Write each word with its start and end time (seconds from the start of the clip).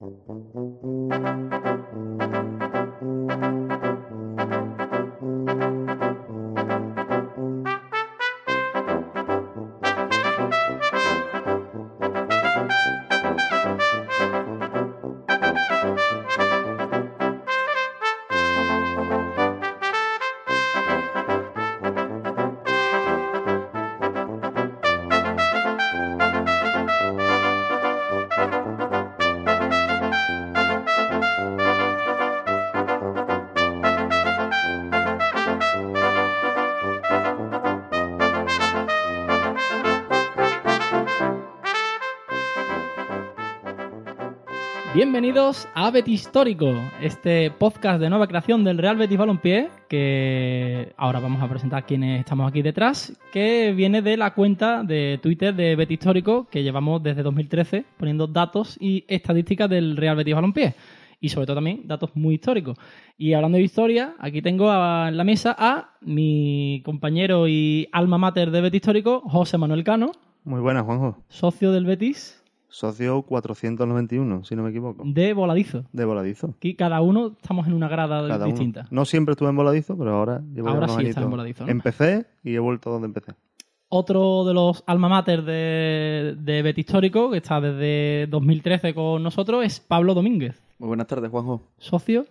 Thank 0.00 0.14
you. 3.02 3.57
Bienvenidos 44.98 45.68
a 45.76 45.92
Betis 45.92 46.22
Histórico, 46.22 46.74
este 47.00 47.52
podcast 47.52 48.00
de 48.00 48.10
nueva 48.10 48.26
creación 48.26 48.64
del 48.64 48.78
Real 48.78 48.96
Betis 48.96 49.16
Balompié, 49.16 49.68
que 49.88 50.92
ahora 50.96 51.20
vamos 51.20 51.40
a 51.40 51.48
presentar 51.48 51.86
quienes 51.86 52.18
estamos 52.18 52.48
aquí 52.48 52.62
detrás, 52.62 53.16
que 53.32 53.72
viene 53.76 54.02
de 54.02 54.16
la 54.16 54.34
cuenta 54.34 54.82
de 54.82 55.20
Twitter 55.22 55.54
de 55.54 55.76
Betis 55.76 56.00
Histórico, 56.00 56.48
que 56.50 56.64
llevamos 56.64 57.00
desde 57.00 57.22
2013 57.22 57.84
poniendo 57.96 58.26
datos 58.26 58.76
y 58.80 59.04
estadísticas 59.06 59.70
del 59.70 59.96
Real 59.96 60.16
Betis 60.16 60.34
Balompié. 60.34 60.74
Y 61.20 61.28
sobre 61.28 61.46
todo 61.46 61.58
también 61.58 61.86
datos 61.86 62.10
muy 62.16 62.34
históricos. 62.34 62.76
Y 63.16 63.34
hablando 63.34 63.56
de 63.56 63.62
historia, 63.62 64.16
aquí 64.18 64.42
tengo 64.42 64.68
en 64.68 65.16
la 65.16 65.22
mesa 65.22 65.54
a 65.56 65.92
mi 66.00 66.82
compañero 66.84 67.46
y 67.46 67.88
alma 67.92 68.18
mater 68.18 68.50
de 68.50 68.62
Betis 68.62 68.78
Histórico, 68.78 69.20
José 69.20 69.58
Manuel 69.58 69.84
Cano. 69.84 70.10
Muy 70.42 70.60
buenas, 70.60 70.84
Juanjo. 70.84 71.22
Socio 71.28 71.70
del 71.70 71.86
Betis. 71.86 72.37
Socio 72.70 73.22
491, 73.22 74.44
si 74.44 74.54
no 74.54 74.62
me 74.62 74.70
equivoco. 74.70 75.02
De 75.06 75.32
voladizo. 75.32 75.84
De 75.92 76.04
voladizo. 76.04 76.54
Aquí 76.56 76.74
cada 76.74 77.00
uno 77.00 77.34
estamos 77.40 77.66
en 77.66 77.72
una 77.72 77.88
grada 77.88 78.26
Cada 78.28 78.44
distinta. 78.44 78.80
uno. 78.82 78.88
No 78.90 79.04
siempre 79.06 79.32
estuve 79.32 79.48
en 79.48 79.56
voladizo, 79.56 79.96
pero 79.96 80.14
ahora 80.16 80.42
llevo 80.54 80.68
Ahora 80.68 80.86
sí 80.88 80.92
estás 80.92 80.98
añitos. 81.04 81.24
en 81.24 81.30
voladizo, 81.30 81.64
¿no? 81.64 81.70
Empecé 81.70 82.26
y 82.44 82.54
he 82.54 82.58
vuelto 82.58 82.90
donde 82.90 83.06
empecé. 83.06 83.32
Otro 83.90 84.44
de 84.44 84.52
los 84.52 84.84
alma 84.86 85.08
mater 85.08 85.42
de, 85.44 86.36
de 86.38 86.60
Betis 86.62 86.84
Histórico, 86.84 87.30
que 87.30 87.38
está 87.38 87.58
desde 87.58 88.26
2013 88.26 88.92
con 88.92 89.22
nosotros, 89.22 89.64
es 89.64 89.80
Pablo 89.80 90.12
Domínguez, 90.12 90.60
Muy 90.78 90.88
buenas 90.88 91.06
tardes, 91.06 91.30
Juanjo. 91.30 91.62
socio 91.78 92.26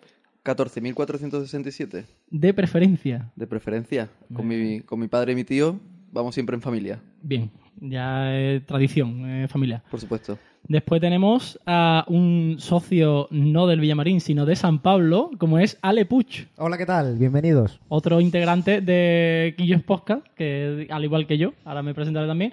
14.467, 0.46 2.06
de 2.30 2.54
preferencia. 2.54 3.32
de 3.36 3.48
preferencia. 3.48 4.10
Con 4.34 4.48
mi, 4.48 4.82
con 4.82 5.00
mi 5.00 5.08
padre 5.08 5.34
y 5.34 5.36
mi 5.36 5.44
tío 5.44 5.80
vamos 6.12 6.36
siempre 6.36 6.56
en 6.56 6.62
familia, 6.62 7.02
Bien, 7.22 7.50
ya 7.82 8.38
es 8.38 8.66
tradición 8.66 9.26
eh, 9.30 9.48
familiar. 9.48 9.82
por 9.90 10.00
supuesto. 10.00 10.38
Después 10.68 11.00
tenemos 11.00 11.58
a 11.66 12.04
un 12.08 12.58
socio 12.60 13.28
no 13.32 13.68
del 13.68 13.80
Villamarín, 13.80 14.20
sino 14.20 14.46
de 14.46 14.56
San 14.58 14.80
Pablo, 14.80 15.32
como 15.38 15.60
es 15.60 15.78
Ale 15.82 16.06
Puch, 16.06 16.46
Hola, 16.58 16.78
¿qué 16.78 16.86
tal? 16.86 17.16
Bienvenidos. 17.18 17.80
otro 17.88 18.20
integrante 18.20 18.82
de 18.82 19.56
Quillos 19.58 19.82
Podcast, 19.84 20.26
que 20.36 20.88
al 20.90 21.06
igual 21.06 21.26
que 21.26 21.38
yo, 21.38 21.54
ahora 21.64 21.84
me 21.84 21.94
presentaré 21.94 22.28
también, 22.28 22.52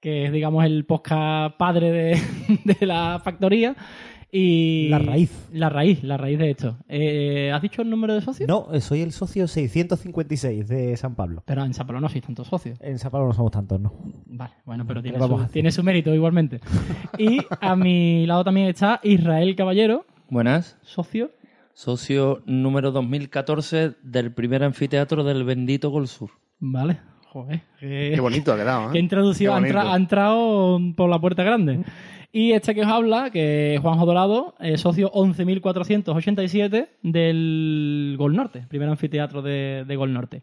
que 0.00 0.26
es, 0.26 0.32
digamos, 0.32 0.64
el 0.64 0.84
podcast 0.84 1.56
padre 1.56 1.90
de, 1.92 2.20
de 2.78 2.86
la 2.86 3.20
factoría. 3.22 3.76
Y 4.36 4.88
La 4.88 4.98
raíz. 4.98 5.30
La 5.52 5.68
raíz, 5.68 6.02
la 6.02 6.16
raíz 6.16 6.36
de 6.40 6.50
esto. 6.50 6.76
Eh, 6.88 7.52
¿Has 7.54 7.62
dicho 7.62 7.82
el 7.82 7.88
número 7.90 8.14
de 8.14 8.20
socios? 8.20 8.48
No, 8.48 8.66
eh, 8.72 8.80
soy 8.80 9.00
el 9.02 9.12
socio 9.12 9.46
656 9.46 10.66
de 10.66 10.96
San 10.96 11.14
Pablo. 11.14 11.44
Pero 11.46 11.64
en 11.64 11.72
San 11.72 11.86
Pablo 11.86 12.00
no 12.00 12.08
sois 12.08 12.24
tantos 12.24 12.48
socios. 12.48 12.76
En 12.80 12.98
San 12.98 13.12
Pablo 13.12 13.28
no 13.28 13.32
somos 13.32 13.52
tantos, 13.52 13.80
¿no? 13.80 13.92
Vale, 14.26 14.54
bueno, 14.64 14.84
pero 14.88 15.00
tiene, 15.02 15.18
¿Qué 15.18 15.20
vamos 15.20 15.42
su, 15.42 15.52
tiene 15.52 15.70
su 15.70 15.84
mérito 15.84 16.12
igualmente. 16.12 16.60
y 17.16 17.38
a 17.60 17.76
mi 17.76 18.26
lado 18.26 18.42
también 18.42 18.66
está 18.66 18.98
Israel 19.04 19.54
Caballero, 19.54 20.04
Buenas, 20.28 20.78
socio. 20.82 21.30
socio 21.72 22.42
número 22.44 22.90
2014 22.90 23.92
del 24.02 24.32
primer 24.32 24.64
anfiteatro 24.64 25.22
del 25.22 25.44
bendito 25.44 25.90
Gol 25.90 26.08
Sur. 26.08 26.30
Vale, 26.58 26.98
joder. 27.28 27.60
qué- 27.78 28.10
Qué 28.12 28.20
bonito 28.20 28.52
ha 28.52 28.56
quedado, 28.56 28.88
¿eh? 28.88 28.92
que 28.94 28.98
introducido, 28.98 29.52
Qué 29.52 29.56
ha, 29.56 29.60
entra- 29.60 29.80
bonito. 29.82 29.92
ha 29.94 29.96
entrado 29.96 30.80
por 30.96 31.08
la 31.08 31.20
puerta 31.20 31.44
grande. 31.44 31.84
Y 32.36 32.50
este 32.50 32.74
que 32.74 32.80
os 32.80 32.88
habla, 32.88 33.30
que 33.30 33.76
es 33.76 33.80
Juanjo 33.80 34.04
Dorado, 34.06 34.54
eh, 34.58 34.76
socio 34.76 35.08
11.487 35.12 36.88
del 37.02 38.16
Gol 38.18 38.34
Norte, 38.34 38.64
primer 38.68 38.88
anfiteatro 38.88 39.40
de, 39.40 39.84
de 39.86 39.96
Gol 39.96 40.12
Norte. 40.12 40.42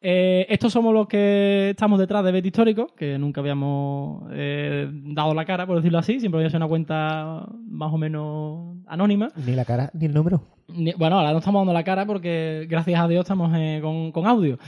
Eh, 0.00 0.46
estos 0.50 0.72
somos 0.72 0.94
los 0.94 1.08
que 1.08 1.70
estamos 1.70 1.98
detrás 1.98 2.22
de 2.24 2.30
Betis 2.30 2.48
Histórico, 2.50 2.88
que 2.96 3.18
nunca 3.18 3.40
habíamos 3.40 4.22
eh, 4.30 4.88
dado 4.92 5.34
la 5.34 5.44
cara, 5.44 5.66
por 5.66 5.76
decirlo 5.76 5.98
así, 5.98 6.20
siempre 6.20 6.38
había 6.38 6.50
sido 6.50 6.58
una 6.58 6.68
cuenta 6.68 7.46
más 7.66 7.92
o 7.92 7.98
menos 7.98 8.76
anónima. 8.86 9.28
Ni 9.44 9.56
la 9.56 9.64
cara 9.64 9.90
ni 9.94 10.06
el 10.06 10.14
número. 10.14 10.42
Ni- 10.68 10.92
Bueno, 10.92 11.16
ahora 11.18 11.32
no 11.32 11.38
estamos 11.38 11.60
dando 11.60 11.72
la 11.72 11.82
cara 11.82 12.06
porque 12.06 12.66
gracias 12.70 13.00
a 13.00 13.08
Dios 13.08 13.22
estamos 13.24 13.50
eh, 13.56 13.80
con, 13.82 14.12
con 14.12 14.26
audio. 14.28 14.58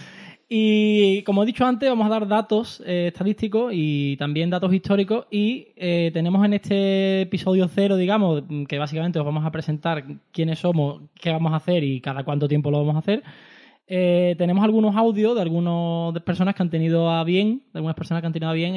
Y 0.51 1.23
como 1.25 1.43
he 1.43 1.47
dicho 1.47 1.67
antes, 1.67 1.89
vamos 1.91 2.07
a 2.07 2.11
dar 2.11 2.27
datos 2.27 2.83
eh, 2.87 3.09
estadísticos 3.09 3.71
y 3.75 4.17
también 4.17 4.49
datos 4.49 4.73
históricos. 4.73 5.27
Y 5.31 5.69
eh, 5.77 6.11
tenemos 6.15 6.43
en 6.45 6.55
este 6.55 7.23
episodio 7.23 7.69
cero, 7.69 7.97
digamos, 7.97 8.45
que 8.67 8.79
básicamente 8.79 9.19
os 9.19 9.27
vamos 9.27 9.45
a 9.45 9.51
presentar 9.51 10.05
quiénes 10.33 10.61
somos, 10.61 11.03
qué 11.21 11.31
vamos 11.33 11.53
a 11.53 11.57
hacer 11.57 11.85
y 11.85 12.01
cada 12.01 12.25
cuánto 12.25 12.49
tiempo 12.49 12.71
lo 12.71 12.79
vamos 12.79 12.97
a 12.97 13.01
hacer. 13.01 13.23
Eh, 13.87 14.37
tenemos 14.39 14.65
algunos 14.65 14.97
audios 14.97 15.35
de 15.35 15.43
algunas 15.43 16.23
personas 16.23 16.55
que 16.55 16.63
han 16.63 16.71
tenido 16.71 17.11
a 17.11 17.25
bien, 17.25 17.63
de 17.73 17.79
algunas 17.79 17.97
personas 17.97 18.23
que 18.23 18.27
han 18.29 18.33
tenido 18.33 18.51
a 18.51 18.55
bien 18.55 18.75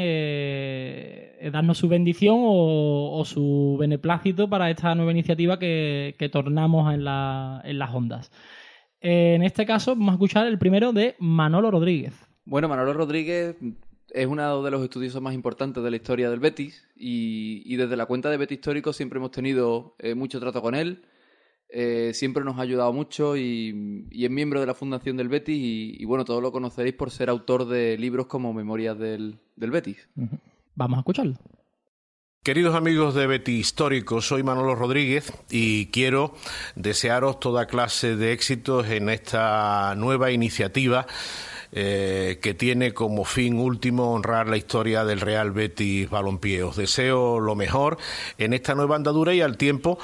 darnos 1.52 1.78
su 1.78 1.88
bendición 1.88 2.38
o, 2.40 3.18
o 3.18 3.26
su 3.26 3.78
beneplácito 3.80 4.50
para 4.50 4.70
esta 4.70 4.94
nueva 4.96 5.12
iniciativa 5.12 5.58
que, 5.60 6.16
que 6.20 6.30
tornamos 6.30 6.94
en, 6.94 7.04
la- 7.06 7.62
en 7.66 7.80
las 7.80 7.94
ondas. 7.94 8.32
Eh, 9.02 9.34
en 9.36 9.44
este 9.44 9.66
caso 9.66 9.96
vamos 9.96 10.10
a 10.10 10.14
escuchar 10.14 10.48
el 10.48 10.58
primero 10.58 10.94
de 10.94 11.16
Manolo 11.20 11.72
Rodríguez. 11.72 12.14
Bueno, 12.46 12.70
Manolo 12.70 12.94
Rodríguez 12.94 13.56
es 14.10 14.28
uno 14.28 14.62
de 14.62 14.72
los 14.72 14.84
estudiosos 14.84 15.22
más 15.22 15.34
importantes 15.34 15.84
de 15.84 15.90
la 15.90 15.96
historia 15.96 16.30
del 16.30 16.40
Betis 16.40 16.88
y, 16.96 17.64
y 17.66 17.76
desde 17.78 17.96
la 17.96 18.06
cuenta 18.06 18.30
de 18.30 18.38
Betis 18.38 18.58
Histórico 18.58 18.94
siempre 18.94 19.18
hemos 19.18 19.32
tenido 19.32 19.96
eh, 20.00 20.16
mucho 20.16 20.40
trato 20.40 20.62
con 20.62 20.76
él. 20.76 21.04
Eh, 21.74 22.12
siempre 22.14 22.44
nos 22.44 22.60
ha 22.60 22.64
ayudado 22.64 22.92
mucho 22.92 23.38
y, 23.38 24.06
y 24.12 24.26
es 24.26 24.30
miembro 24.30 24.60
de 24.60 24.66
la 24.66 24.74
fundación 24.74 25.16
del 25.16 25.30
Betis 25.30 25.58
y, 25.58 25.96
y, 25.98 26.06
bueno, 26.06 26.26
todos 26.26 26.42
lo 26.42 26.52
conoceréis 26.52 26.96
por 26.96 27.12
ser 27.12 27.30
autor 27.30 27.66
de 27.66 27.98
libros 27.98 28.28
como 28.28 28.54
Memorias 28.54 29.00
del, 29.00 29.40
del 29.56 29.72
Betis. 29.72 30.10
Vamos 30.76 30.98
a 30.98 31.00
escucharlo. 31.00 31.36
Queridos 32.44 32.74
amigos 32.74 33.14
de 33.14 33.28
Betty 33.28 33.60
Histórico, 33.60 34.20
soy 34.20 34.42
Manolo 34.42 34.74
Rodríguez 34.74 35.32
y 35.52 35.92
quiero 35.92 36.34
desearos 36.74 37.40
toda 37.40 37.68
clase 37.68 38.16
de 38.16 38.34
éxitos 38.34 38.88
en 38.88 39.10
esta 39.10 39.94
nueva 39.96 40.32
iniciativa 40.32 41.06
eh, 41.72 42.40
que 42.42 42.56
tiene 42.56 42.96
como 42.96 43.26
fin 43.26 43.60
último 43.60 44.12
honrar 44.12 44.50
la 44.50 44.58
historia 44.58 45.06
del 45.06 45.22
Real 45.22 45.52
Betis 45.52 46.10
Balompié. 46.10 46.64
Os 46.64 46.78
deseo 46.78 47.40
lo 47.40 47.54
mejor 47.54 48.00
en 48.40 48.54
esta 48.54 48.74
nueva 48.74 48.96
andadura 48.96 49.36
y 49.36 49.42
al 49.42 49.56
tiempo 49.56 50.00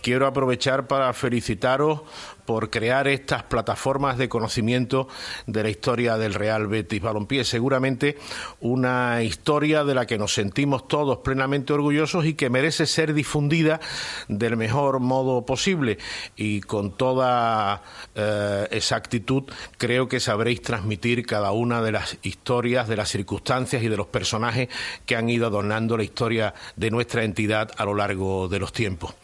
quiero 0.00 0.26
aprovechar 0.26 0.86
para 0.86 1.12
felicitaros 1.12 2.00
por 2.44 2.70
crear 2.70 3.08
estas 3.08 3.44
plataformas 3.44 4.18
de 4.18 4.28
conocimiento 4.28 5.08
de 5.46 5.62
la 5.62 5.70
historia 5.70 6.16
del 6.16 6.34
Real 6.34 6.66
Betis 6.66 7.00
Balompié. 7.00 7.44
Seguramente 7.44 8.18
una 8.60 9.22
historia 9.22 9.84
de 9.84 9.94
la 9.94 10.06
que 10.06 10.18
nos 10.18 10.34
sentimos 10.34 10.88
todos 10.88 11.18
plenamente 11.18 11.72
orgullosos 11.72 12.26
y 12.26 12.34
que 12.34 12.50
merece 12.50 12.86
ser 12.86 13.14
difundida 13.14 13.80
del 14.28 14.56
mejor 14.56 15.00
modo 15.00 15.46
posible. 15.46 15.98
Y 16.36 16.60
con 16.62 16.96
toda 16.96 17.82
eh, 18.14 18.68
exactitud 18.70 19.44
creo 19.78 20.08
que 20.08 20.20
sabréis 20.20 20.62
transmitir 20.62 21.24
cada 21.24 21.52
una 21.52 21.80
de 21.82 21.92
las 21.92 22.18
historias, 22.22 22.88
de 22.88 22.96
las 22.96 23.08
circunstancias 23.08 23.82
y 23.82 23.88
de 23.88 23.96
los 23.96 24.08
personajes 24.08 24.68
que 25.06 25.16
han 25.16 25.28
ido 25.28 25.46
adornando 25.46 25.96
la 25.96 26.04
historia 26.04 26.54
de 26.76 26.90
nuestra 26.90 27.24
entidad 27.24 27.70
a 27.76 27.84
lo 27.84 27.94
largo 27.94 28.48
de 28.48 28.58
los 28.58 28.72
tiempos. 28.72 29.14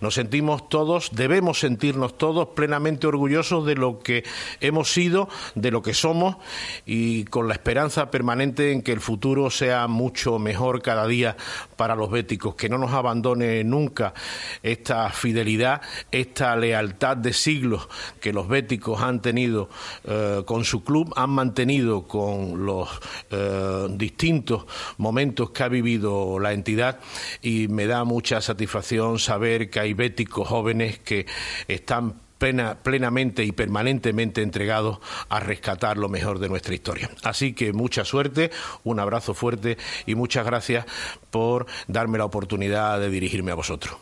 Nos 0.00 0.14
sentimos 0.14 0.68
todos, 0.68 1.10
debemos 1.12 1.58
sentirnos 1.58 2.16
todos 2.16 2.48
plenamente 2.48 2.67
plenamente 2.68 3.06
orgullosos 3.06 3.64
de 3.64 3.76
lo 3.76 3.98
que 3.98 4.24
hemos 4.60 4.92
sido, 4.92 5.30
de 5.54 5.70
lo 5.70 5.80
que 5.80 5.94
somos 5.94 6.36
y 6.84 7.24
con 7.24 7.48
la 7.48 7.54
esperanza 7.54 8.10
permanente 8.10 8.72
en 8.72 8.82
que 8.82 8.92
el 8.92 9.00
futuro 9.00 9.48
sea 9.48 9.86
mucho 9.86 10.38
mejor 10.38 10.82
cada 10.82 11.06
día 11.06 11.34
para 11.76 11.94
los 11.94 12.10
béticos, 12.10 12.56
que 12.56 12.68
no 12.68 12.76
nos 12.76 12.92
abandone 12.92 13.64
nunca 13.64 14.12
esta 14.62 15.08
fidelidad, 15.08 15.80
esta 16.10 16.56
lealtad 16.56 17.16
de 17.16 17.32
siglos 17.32 17.88
que 18.20 18.34
los 18.34 18.48
béticos 18.48 19.00
han 19.00 19.22
tenido 19.22 19.70
eh, 20.04 20.42
con 20.44 20.62
su 20.64 20.84
club, 20.84 21.14
han 21.16 21.30
mantenido 21.30 22.06
con 22.06 22.66
los 22.66 22.90
eh, 23.30 23.86
distintos 23.92 24.66
momentos 24.98 25.52
que 25.52 25.62
ha 25.62 25.68
vivido 25.68 26.38
la 26.38 26.52
entidad. 26.52 27.00
Y 27.40 27.68
me 27.68 27.86
da 27.86 28.04
mucha 28.04 28.42
satisfacción 28.42 29.18
saber 29.18 29.70
que 29.70 29.80
hay 29.80 29.94
béticos 29.94 30.46
jóvenes 30.46 30.98
que 30.98 31.24
están 31.66 32.27
plena- 32.38 32.76
plenamente 32.82 33.44
y 33.44 33.52
permanentemente 33.52 34.42
entregados 34.42 34.98
a 35.28 35.40
rescatar 35.40 35.96
lo 35.98 36.08
mejor 36.08 36.38
de 36.38 36.48
nuestra 36.48 36.74
historia. 36.74 37.10
Así 37.22 37.52
que 37.52 37.72
mucha 37.72 38.04
suerte, 38.04 38.50
un 38.84 39.00
abrazo 39.00 39.34
fuerte 39.34 39.76
y 40.06 40.14
muchas 40.14 40.46
gracias 40.46 40.86
por 41.30 41.66
darme 41.86 42.18
la 42.18 42.24
oportunidad 42.24 42.98
de 43.00 43.10
dirigirme 43.10 43.52
a 43.52 43.54
vosotros. 43.56 43.96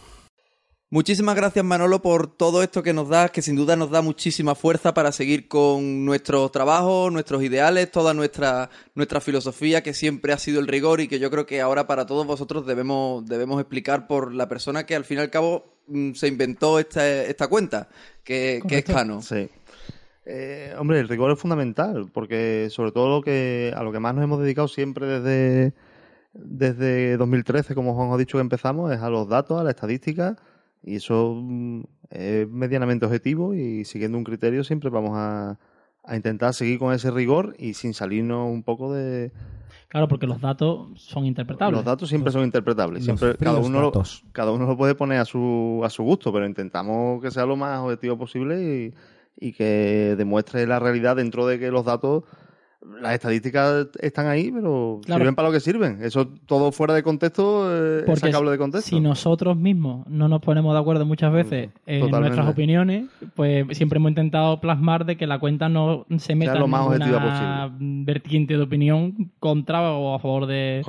Muchísimas 0.88 1.34
gracias 1.34 1.64
Manolo 1.64 2.00
por 2.00 2.28
todo 2.28 2.62
esto 2.62 2.80
que 2.84 2.92
nos 2.92 3.08
das, 3.08 3.32
que 3.32 3.42
sin 3.42 3.56
duda 3.56 3.74
nos 3.74 3.90
da 3.90 4.02
muchísima 4.02 4.54
fuerza 4.54 4.94
para 4.94 5.10
seguir 5.10 5.48
con 5.48 6.04
nuestro 6.04 6.48
trabajo, 6.50 7.10
nuestros 7.10 7.42
ideales, 7.42 7.90
toda 7.90 8.14
nuestra, 8.14 8.70
nuestra 8.94 9.20
filosofía 9.20 9.82
que 9.82 9.92
siempre 9.92 10.32
ha 10.32 10.38
sido 10.38 10.60
el 10.60 10.68
rigor 10.68 11.00
y 11.00 11.08
que 11.08 11.18
yo 11.18 11.28
creo 11.28 11.44
que 11.44 11.60
ahora 11.60 11.88
para 11.88 12.06
todos 12.06 12.24
vosotros 12.24 12.66
debemos, 12.66 13.26
debemos 13.26 13.60
explicar 13.60 14.06
por 14.06 14.32
la 14.32 14.48
persona 14.48 14.86
que 14.86 14.94
al 14.94 15.04
fin 15.04 15.18
y 15.18 15.22
al 15.22 15.30
cabo 15.30 15.74
mm, 15.88 16.12
se 16.12 16.28
inventó 16.28 16.78
esta, 16.78 17.04
esta 17.04 17.48
cuenta, 17.48 17.88
que, 18.22 18.62
que 18.68 18.78
es. 18.78 18.84
Cano. 18.84 19.22
Sí. 19.22 19.48
Eh, 20.24 20.72
hombre, 20.78 21.00
el 21.00 21.08
rigor 21.08 21.32
es 21.32 21.38
fundamental, 21.40 22.08
porque 22.12 22.68
sobre 22.70 22.92
todo 22.92 23.08
lo 23.08 23.22
que 23.22 23.72
a 23.76 23.82
lo 23.82 23.90
que 23.90 23.98
más 23.98 24.14
nos 24.14 24.22
hemos 24.22 24.40
dedicado 24.40 24.68
siempre 24.68 25.06
desde, 25.06 25.72
desde 26.32 27.16
2013, 27.16 27.74
como 27.74 27.94
Juan 27.94 28.12
ha 28.12 28.16
dicho 28.16 28.38
que 28.38 28.42
empezamos, 28.42 28.92
es 28.92 29.00
a 29.00 29.10
los 29.10 29.28
datos, 29.28 29.60
a 29.60 29.64
la 29.64 29.70
estadística, 29.70 30.36
y 30.86 30.96
eso 30.96 31.42
es 32.10 32.48
medianamente 32.48 33.04
objetivo 33.04 33.52
y 33.54 33.84
siguiendo 33.84 34.16
un 34.16 34.24
criterio 34.24 34.64
siempre 34.64 34.88
vamos 34.88 35.12
a, 35.14 35.58
a 36.04 36.16
intentar 36.16 36.54
seguir 36.54 36.78
con 36.78 36.94
ese 36.94 37.10
rigor 37.10 37.54
y 37.58 37.74
sin 37.74 37.92
salirnos 37.92 38.48
un 38.48 38.62
poco 38.62 38.94
de... 38.94 39.32
Claro, 39.88 40.08
porque 40.08 40.26
los 40.26 40.40
datos 40.40 40.88
son 40.96 41.26
interpretables. 41.26 41.76
Los 41.76 41.84
datos 41.84 42.08
siempre 42.08 42.32
son 42.32 42.44
interpretables, 42.44 43.04
siempre 43.04 43.36
cada 43.36 43.58
uno, 43.58 43.80
lo, 43.80 43.92
cada 44.32 44.52
uno 44.52 44.66
lo 44.66 44.76
puede 44.76 44.94
poner 44.94 45.18
a 45.18 45.24
su, 45.24 45.80
a 45.84 45.90
su 45.90 46.02
gusto, 46.02 46.32
pero 46.32 46.46
intentamos 46.46 47.20
que 47.22 47.30
sea 47.30 47.46
lo 47.46 47.56
más 47.56 47.80
objetivo 47.80 48.16
posible 48.16 48.94
y, 49.38 49.46
y 49.48 49.52
que 49.52 50.14
demuestre 50.16 50.66
la 50.66 50.78
realidad 50.78 51.16
dentro 51.16 51.46
de 51.46 51.58
que 51.58 51.70
los 51.70 51.84
datos, 51.84 52.24
las 53.00 53.14
estadísticas 53.14 53.88
están 54.00 54.26
ahí, 54.26 54.50
pero 54.52 55.00
Claro. 55.04 55.20
sirven 55.20 55.34
para 55.34 55.48
lo 55.48 55.52
que 55.52 55.60
sirven. 55.60 55.98
Eso 56.02 56.28
todo 56.46 56.72
fuera 56.72 56.94
de 56.94 57.02
contexto 57.02 57.70
eh, 57.74 57.98
es 58.00 58.04
Porque 58.04 58.20
sacable 58.20 58.50
de 58.50 58.58
contexto. 58.58 58.88
Si 58.90 59.00
nosotros 59.00 59.56
mismos 59.56 60.06
no 60.06 60.28
nos 60.28 60.40
ponemos 60.40 60.72
de 60.74 60.80
acuerdo 60.80 61.04
muchas 61.04 61.32
veces 61.32 61.70
en 61.86 62.00
Totalmente. 62.00 62.36
nuestras 62.36 62.48
opiniones, 62.48 63.06
pues 63.34 63.66
siempre 63.76 63.98
hemos 63.98 64.10
intentado 64.10 64.60
plasmar 64.60 65.04
de 65.04 65.16
que 65.16 65.26
la 65.26 65.38
cuenta 65.38 65.68
no 65.68 66.06
se 66.18 66.34
meta 66.34 66.54
lo 66.56 66.66
en 66.66 66.70
más 66.70 66.80
ninguna 66.82 67.16
objetiva 67.16 67.72
vertiente 67.78 68.56
de 68.56 68.62
opinión 68.62 69.32
contra 69.40 69.90
o 69.92 70.14
a 70.14 70.18
favor 70.18 70.46
de, 70.46 70.82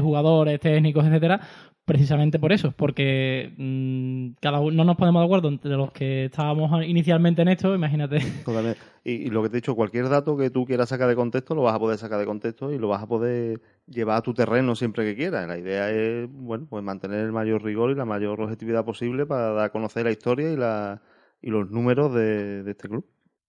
jugadores, 0.00 0.60
técnicos, 0.60 1.04
etcétera, 1.06 1.40
precisamente 1.84 2.38
por 2.38 2.52
eso, 2.52 2.72
porque 2.76 3.52
mm, 3.56 4.38
cada 4.40 4.60
uno 4.60 4.76
no 4.76 4.84
nos 4.84 4.96
ponemos 4.96 5.22
de 5.22 5.24
acuerdo 5.24 5.48
entre 5.48 5.70
los 5.72 5.90
que 5.90 6.26
estábamos 6.26 6.84
inicialmente 6.84 7.42
en 7.42 7.48
esto, 7.48 7.74
imagínate. 7.74 8.20
Totalmente. 8.44 8.78
Y, 9.08 9.26
y 9.26 9.30
lo 9.30 9.42
que 9.42 9.48
te 9.48 9.56
he 9.56 9.60
dicho, 9.62 9.74
cualquier 9.74 10.08
dato 10.10 10.36
que 10.36 10.50
tú 10.50 10.66
quieras 10.66 10.90
sacar 10.90 11.08
de 11.08 11.16
contexto, 11.16 11.54
lo 11.54 11.62
vas 11.62 11.74
a 11.74 11.78
poder 11.78 11.96
sacar 11.96 12.18
de 12.18 12.26
contexto 12.26 12.70
y 12.72 12.78
lo 12.78 12.88
vas 12.88 13.02
a 13.02 13.06
poder 13.06 13.58
llevar 13.86 14.18
a 14.18 14.22
tu 14.22 14.34
terreno 14.34 14.76
siempre 14.76 15.04
que 15.06 15.16
quieras. 15.16 15.48
La 15.48 15.56
idea 15.56 15.90
es, 15.90 16.28
bueno, 16.30 16.66
pues 16.68 16.84
mantener 16.84 17.20
el 17.20 17.32
mayor 17.32 17.62
rigor 17.64 17.90
y 17.90 17.94
la 17.94 18.04
mayor 18.04 18.38
objetividad 18.38 18.84
posible 18.84 19.24
para 19.24 19.52
dar 19.52 19.64
a 19.64 19.72
conocer 19.72 20.04
la 20.04 20.10
historia 20.10 20.52
y, 20.52 20.56
la, 20.56 21.00
y 21.40 21.48
los 21.48 21.70
números 21.70 22.12
de, 22.12 22.62
de 22.62 22.70
este 22.70 22.86
club. 22.86 23.06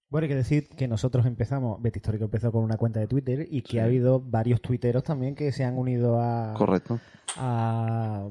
Bueno, 0.09 0.23
hay 0.23 0.29
que 0.29 0.35
decir 0.35 0.69
que 0.69 0.87
nosotros 0.87 1.25
empezamos, 1.25 1.81
Betty 1.81 1.97
Histórico 1.97 2.23
empezó 2.23 2.53
con 2.53 2.63
una 2.63 2.77
cuenta 2.77 3.01
de 3.01 3.07
Twitter 3.07 3.45
y 3.51 3.61
que 3.61 3.81
ha 3.81 3.83
habido 3.83 4.21
varios 4.21 4.61
tuiteros 4.61 5.03
también 5.03 5.35
que 5.35 5.51
se 5.51 5.65
han 5.65 5.77
unido 5.77 6.21
a, 6.21 6.53
Correcto. 6.53 7.01
a 7.35 8.29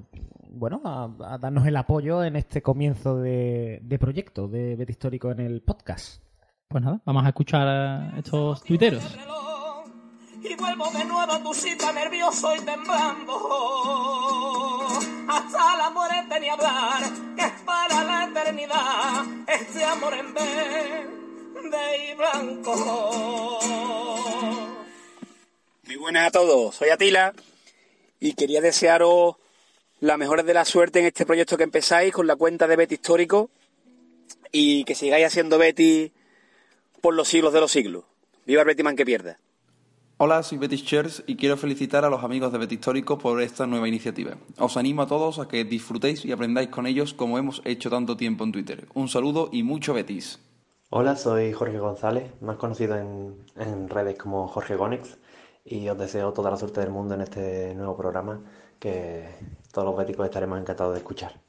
bueno, 0.51 0.81
a, 0.83 1.35
a 1.35 1.37
darnos 1.37 1.67
el 1.67 1.77
apoyo 1.77 2.25
en 2.25 2.37
este 2.37 2.63
comienzo 2.63 3.21
de, 3.21 3.81
de 3.83 3.99
proyecto 3.99 4.49
de 4.49 4.77
Betty 4.77 4.93
Histórico 4.93 5.31
en 5.31 5.41
el 5.41 5.61
podcast. 5.61 6.23
Pues 6.71 6.85
nada, 6.85 7.01
vamos 7.07 7.25
a 7.25 7.29
escuchar 7.29 7.67
a 7.67 8.13
estos 8.19 8.63
tuiteros. 8.63 9.03
y 10.43 10.55
vuelvo 10.55 10.91
de 10.91 11.05
nuevo 11.07 11.33
a 11.33 11.43
tu 11.43 11.55
cita 11.55 11.91
nervioso 11.93 12.55
y 12.55 12.59
temblando. 12.59 13.39
Hasta 15.29 15.77
la 15.79 15.89
muerte 15.89 16.39
ni 16.39 16.51
hablar, 16.51 17.05
que 17.35 17.43
es 17.43 17.53
para 17.65 18.05
la 18.05 18.25
eternidad 18.25 19.25
este 19.49 19.83
amor 19.83 20.13
en 20.13 20.35
verde 20.35 22.11
y 22.11 22.15
blanco. 22.15 23.59
Muy 25.87 25.97
buenas 25.97 26.27
a 26.27 26.31
todos, 26.33 26.75
soy 26.75 26.91
Atila 26.91 27.33
y 28.21 28.35
quería 28.35 28.61
desearos 28.61 29.37
la 30.01 30.19
mejor 30.19 30.43
de 30.43 30.53
la 30.53 30.67
suerte 30.67 30.99
en 30.99 31.07
este 31.07 31.25
proyecto 31.25 31.57
que 31.57 31.65
empezáis 31.65 32.13
con 32.13 32.27
la 32.27 32.37
cuenta 32.37 32.67
de 32.67 32.77
Betty 32.77 32.97
Histórico 32.97 33.49
y 34.53 34.85
que 34.85 34.95
sigáis 34.95 35.25
haciendo 35.25 35.57
Betty 35.57 36.13
por 37.01 37.15
los 37.15 37.29
siglos 37.29 37.53
de 37.53 37.61
los 37.61 37.71
siglos. 37.71 38.05
Viva 38.47 38.63
el 38.63 38.67
Bettyman 38.67 38.97
que 38.97 39.05
pierda. 39.05 39.39
Hola, 40.21 40.43
soy 40.43 40.59
Betis 40.59 40.85
Chers 40.85 41.23
y 41.27 41.37
quiero 41.37 41.57
felicitar 41.57 42.05
a 42.05 42.11
los 42.11 42.25
amigos 42.25 42.51
de 42.51 42.59
Betis 42.59 42.79
Histórico 42.79 43.19
por 43.19 43.41
esta 43.41 43.69
nueva 43.69 43.87
iniciativa. 43.87 44.37
Os 44.59 44.77
animo 44.77 45.03
a 45.03 45.07
todos 45.07 45.39
a 45.39 45.47
que 45.47 45.65
disfrutéis 45.65 46.25
y 46.25 46.33
aprendáis 46.33 46.71
con 46.71 46.87
ellos 46.87 47.15
como 47.15 47.39
hemos 47.39 47.63
hecho 47.65 47.89
tanto 47.89 48.17
tiempo 48.17 48.43
en 48.43 48.51
Twitter. 48.51 48.89
Un 48.95 49.09
saludo 49.09 49.49
y 49.53 49.63
mucho 49.63 49.95
Betis. 49.95 50.41
Hola, 50.91 51.15
soy 51.15 51.53
Jorge 51.53 51.79
González, 51.79 52.33
más 52.41 52.57
conocido 52.57 52.97
en, 52.97 53.45
en 53.57 53.89
redes 53.89 54.19
como 54.19 54.49
Jorge 54.49 54.75
Gonex, 54.75 55.19
y 55.65 55.89
os 55.89 55.99
deseo 55.99 56.33
toda 56.33 56.51
la 56.51 56.57
suerte 56.57 56.81
del 56.81 56.91
mundo 56.91 57.15
en 57.15 57.21
este 57.21 57.75
nuevo 57.75 57.97
programa 57.97 58.43
que 58.79 59.29
todos 59.73 59.87
los 59.87 59.97
béticos 59.97 60.25
estaremos 60.25 60.59
encantados 60.59 60.95
de 60.95 60.99
escuchar. 60.99 61.41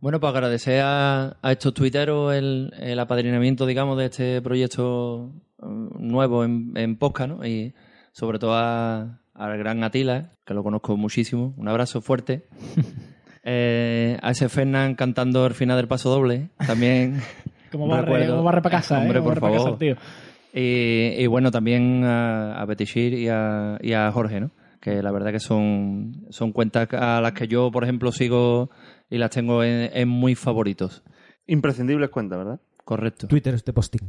Bueno, 0.00 0.20
pues 0.20 0.30
agradecer 0.32 0.80
a, 0.84 1.36
a 1.42 1.52
estos 1.52 1.74
tuiteros 1.74 2.32
el, 2.34 2.72
el 2.78 2.98
apadrinamiento, 3.00 3.66
digamos, 3.66 3.98
de 3.98 4.04
este 4.06 4.40
proyecto 4.42 5.32
eh, 5.60 5.66
nuevo 5.98 6.44
en, 6.44 6.72
en 6.76 6.96
Posca, 6.96 7.26
¿no? 7.26 7.44
Y 7.44 7.74
sobre 8.12 8.38
todo 8.38 8.54
a- 8.54 9.18
al 9.34 9.58
gran 9.58 9.82
Atila, 9.84 10.32
que 10.44 10.54
lo 10.54 10.62
conozco 10.62 10.96
muchísimo. 10.96 11.54
Un 11.56 11.68
abrazo 11.68 12.00
fuerte. 12.00 12.46
Eh, 13.50 14.18
a 14.20 14.32
ese 14.32 14.50
Fernán 14.50 14.94
cantando 14.94 15.46
el 15.46 15.54
final 15.54 15.78
del 15.78 15.88
paso 15.88 16.10
doble, 16.10 16.50
también. 16.66 17.22
Como 17.72 17.86
barre, 17.88 18.26
como 18.26 18.42
barre 18.42 18.60
para 18.60 18.76
casa, 18.78 18.98
¿eh? 18.98 19.02
Hombre, 19.02 19.20
Como 19.20 19.30
por 19.32 19.40
barre 19.40 19.52
pa' 19.52 19.56
casa, 19.56 19.64
favor. 19.64 19.78
tío. 19.78 19.96
Y, 20.52 21.14
y 21.22 21.26
bueno, 21.28 21.50
también 21.50 22.04
a, 22.04 22.60
a 22.60 22.64
Betishir 22.66 23.14
y 23.14 23.28
a, 23.30 23.78
y 23.80 23.94
a 23.94 24.10
Jorge, 24.12 24.40
¿no? 24.40 24.50
Que 24.82 25.00
la 25.02 25.12
verdad 25.12 25.30
que 25.32 25.40
son, 25.40 26.26
son 26.28 26.52
cuentas 26.52 26.88
a 26.92 27.22
las 27.22 27.32
que 27.32 27.48
yo, 27.48 27.70
por 27.70 27.84
ejemplo, 27.84 28.12
sigo 28.12 28.68
y 29.10 29.18
las 29.18 29.30
tengo 29.30 29.62
en, 29.62 29.90
en 29.92 30.08
muy 30.08 30.34
favoritos. 30.34 31.02
Imprescindibles 31.46 32.10
cuentas, 32.10 32.38
¿verdad? 32.38 32.60
Correcto. 32.84 33.26
Twitter 33.28 33.62
de 33.62 33.72
posting. 33.72 34.00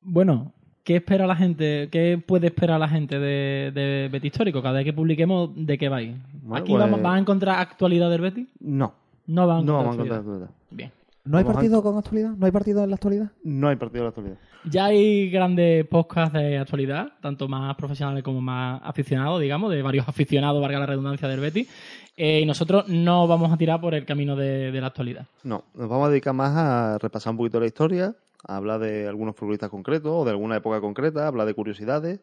Bueno, 0.00 0.52
¿qué 0.84 0.96
espera 0.96 1.26
la 1.26 1.36
gente? 1.36 1.88
¿Qué 1.90 2.22
puede 2.24 2.48
esperar 2.48 2.80
la 2.80 2.88
gente 2.88 3.18
de, 3.18 3.70
de 3.74 4.08
Betty 4.10 4.28
Histórico? 4.28 4.62
Cada 4.62 4.76
vez 4.76 4.84
que 4.84 4.92
publiquemos, 4.92 5.50
¿de 5.54 5.78
qué 5.78 5.88
vais? 5.88 6.14
Bueno, 6.42 6.56
¿Aquí 6.62 6.72
pues- 6.72 6.80
vamos, 6.80 7.02
van 7.02 7.14
a 7.16 7.18
encontrar 7.18 7.58
actualidad 7.60 8.10
del 8.10 8.20
Betty? 8.20 8.48
No. 8.60 8.94
No 9.26 9.46
van 9.46 9.58
a 9.58 9.62
No 9.62 9.72
encontrar 9.72 9.76
vamos 9.76 9.90
a 9.90 9.94
encontrar 9.94 10.18
actualidad. 10.20 10.50
Bien. 10.70 10.92
¿No 11.30 11.38
hay 11.38 11.44
partido 11.44 11.82
con 11.82 11.96
actualidad? 11.96 12.30
¿No 12.30 12.46
hay 12.46 12.52
partido 12.52 12.82
en 12.82 12.90
la 12.90 12.96
actualidad? 12.96 13.30
No 13.44 13.68
hay 13.68 13.76
partido 13.76 14.00
de 14.00 14.04
la 14.04 14.08
actualidad. 14.08 14.38
Ya 14.64 14.86
hay 14.86 15.30
grandes 15.30 15.86
podcasts 15.86 16.34
de 16.34 16.58
actualidad, 16.58 17.12
tanto 17.22 17.46
más 17.46 17.76
profesionales 17.76 18.24
como 18.24 18.40
más 18.40 18.80
aficionados, 18.84 19.40
digamos, 19.40 19.70
de 19.70 19.80
varios 19.80 20.08
aficionados, 20.08 20.60
valga 20.60 20.80
la 20.80 20.86
redundancia 20.86 21.28
del 21.28 21.38
Betty. 21.38 21.68
Eh, 22.16 22.40
y 22.40 22.46
nosotros 22.46 22.88
no 22.88 23.28
vamos 23.28 23.52
a 23.52 23.56
tirar 23.56 23.80
por 23.80 23.94
el 23.94 24.04
camino 24.04 24.34
de, 24.34 24.72
de 24.72 24.80
la 24.80 24.88
actualidad. 24.88 25.28
No, 25.44 25.64
nos 25.74 25.88
vamos 25.88 26.08
a 26.08 26.10
dedicar 26.10 26.34
más 26.34 26.52
a 26.56 26.98
repasar 26.98 27.30
un 27.30 27.36
poquito 27.36 27.60
la 27.60 27.66
historia, 27.66 28.16
a 28.46 28.56
hablar 28.56 28.80
de 28.80 29.06
algunos 29.06 29.36
futbolistas 29.36 29.70
concretos 29.70 30.10
o 30.12 30.24
de 30.24 30.32
alguna 30.32 30.56
época 30.56 30.80
concreta, 30.80 31.24
a 31.24 31.28
hablar 31.28 31.46
de 31.46 31.54
curiosidades 31.54 32.20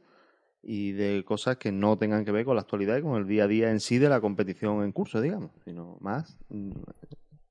y 0.61 0.91
de 0.91 1.23
cosas 1.23 1.55
que 1.55 1.71
no 1.71 1.97
tengan 1.97 2.25
que 2.25 2.33
ver 2.33 2.43
con 2.43 2.55
la 2.55 2.61
actualidad 2.61 2.97
y 2.97 3.01
con 3.01 3.15
el 3.15 3.25
día 3.25 3.45
a 3.45 3.47
día 3.47 3.71
en 3.71 3.79
sí 3.79 3.99
de 3.99 4.09
la 4.09 4.19
competición 4.19 4.83
en 4.83 4.91
curso, 4.91 5.21
digamos, 5.21 5.51
sino 5.63 5.97
más 6.01 6.37
mm, 6.49 6.71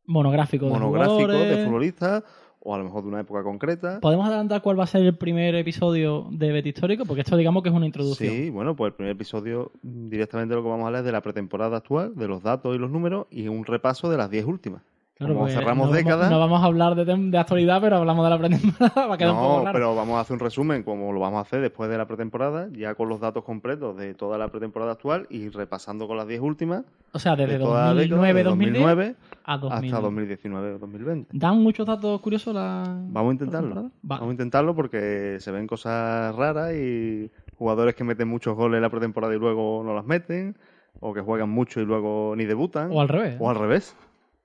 Monográfico 0.07 0.67
de 0.67 0.73
monográficos 0.73 1.23
jugadores. 1.25 1.57
de 1.57 1.65
futbolistas 1.65 2.25
o 2.67 2.75
a 2.75 2.79
lo 2.79 2.85
mejor 2.85 3.03
de 3.03 3.09
una 3.09 3.21
época 3.21 3.45
concreta. 3.45 4.01
¿Podemos 4.01 4.27
adelantar 4.27 4.61
cuál 4.61 4.79
va 4.79 4.85
a 4.85 4.89
ser 4.89 5.03
el 5.03 5.17
primer 5.17 5.55
episodio 5.55 6.27
de 6.33 6.51
Betty 6.51 6.71
Histórico? 6.71 7.05
Porque 7.05 7.21
esto 7.21 7.37
digamos 7.37 7.63
que 7.63 7.69
es 7.69 7.75
una 7.75 7.87
introducción. 7.87 8.33
Sí, 8.33 8.51
bueno, 8.51 8.75
pues 8.75 8.91
el 8.91 8.95
primer 8.95 9.13
episodio 9.13 9.71
mm, 9.83 10.09
directamente 10.09 10.55
lo 10.55 10.63
que 10.63 10.69
vamos 10.69 10.83
a 10.83 10.87
hablar 10.89 11.01
es 11.01 11.07
de 11.07 11.13
la 11.13 11.21
pretemporada 11.21 11.77
actual, 11.77 12.17
de 12.17 12.27
los 12.27 12.43
datos 12.43 12.75
y 12.75 12.79
los 12.79 12.91
números 12.91 13.27
y 13.31 13.47
un 13.47 13.65
repaso 13.65 14.11
de 14.11 14.17
las 14.17 14.31
10 14.31 14.47
últimas. 14.47 14.83
Claro, 15.19 15.33
Como 15.33 15.47
pues, 15.47 15.55
cerramos 15.55 15.87
no 15.87 15.93
vamos- 15.93 15.97
décadas. 16.05 16.31
no 16.31 16.39
vamos 16.39 16.63
a 16.63 16.67
hablar 16.67 16.95
de, 16.95 17.39
actualidad, 17.39 17.81
pero 17.81 17.97
hablamos 17.97 18.23
de 18.23 18.31
la 18.31 18.39
pretemporada. 18.39 19.07
Va 19.09 19.15
a 19.15 19.17
quedar 19.17 19.31
un 19.33 19.39
poco 19.39 19.49
No, 19.59 19.65
raro. 19.65 19.73
pero 19.73 19.95
vamos 19.97 20.17
a 20.17 20.21
hacer 20.21 20.35
un 20.35 20.41
resumen, 20.41 20.83
como 20.83 21.11
lo 21.11 21.21
vamos 21.21 21.39
a 21.39 21.41
hacer 21.41 21.63
después 21.63 21.89
de 21.89 21.97
la 21.97 22.07
pretemporada, 22.07 22.69
ya 22.73 22.95
con 22.95 23.09
los 23.09 23.19
datos 23.19 23.43
completos 23.43 23.97
de 23.97 24.13
toda 24.13 24.37
la 24.37 24.49
pretemporada 24.49 24.93
actual 24.93 25.27
y 25.31 25.49
repasando 25.49 26.07
con 26.07 26.19
las 26.19 26.29
10 26.29 26.43
últimas. 26.43 26.85
O 27.13 27.19
sea, 27.19 27.35
desde 27.35 27.55
de 27.55 27.59
toda 27.61 27.95
la 27.95 28.01
década, 28.01 28.19
2009, 28.35 28.39
de 28.39 28.45
2009 28.45 29.15
a 29.45 29.55
hasta 29.55 29.67
2020. 29.69 30.03
2019 30.03 30.75
o 30.75 30.79
2020. 30.81 31.31
¿Dan 31.33 31.63
muchos 31.63 31.87
datos 31.87 32.21
curiosos 32.21 32.55
la... 32.55 32.85
Vamos 33.09 33.31
a 33.31 33.33
intentarlo. 33.33 33.91
Vamos 34.03 34.29
a 34.29 34.33
intentarlo 34.33 34.75
porque 34.75 35.39
se 35.41 35.51
ven 35.51 35.67
cosas 35.67 36.35
raras 36.37 36.75
y 36.75 37.31
jugadores 37.57 37.95
que 37.95 38.05
meten 38.05 38.29
muchos 38.29 38.55
goles 38.55 38.77
en 38.77 38.83
la 38.83 38.91
pretemporada 38.91 39.35
y 39.35 39.39
luego 39.39 39.83
no 39.83 39.95
las 39.95 40.05
meten, 40.05 40.59
o 41.01 41.15
que 41.15 41.23
juegan 41.23 41.49
mucho 41.49 41.81
y 41.81 41.87
luego 41.87 42.35
ni 42.37 42.45
debutan. 42.45 42.91
O 42.93 43.01
al 43.01 43.09
revés. 43.09 43.37
O 43.41 43.49
al 43.49 43.57
revés. 43.57 43.97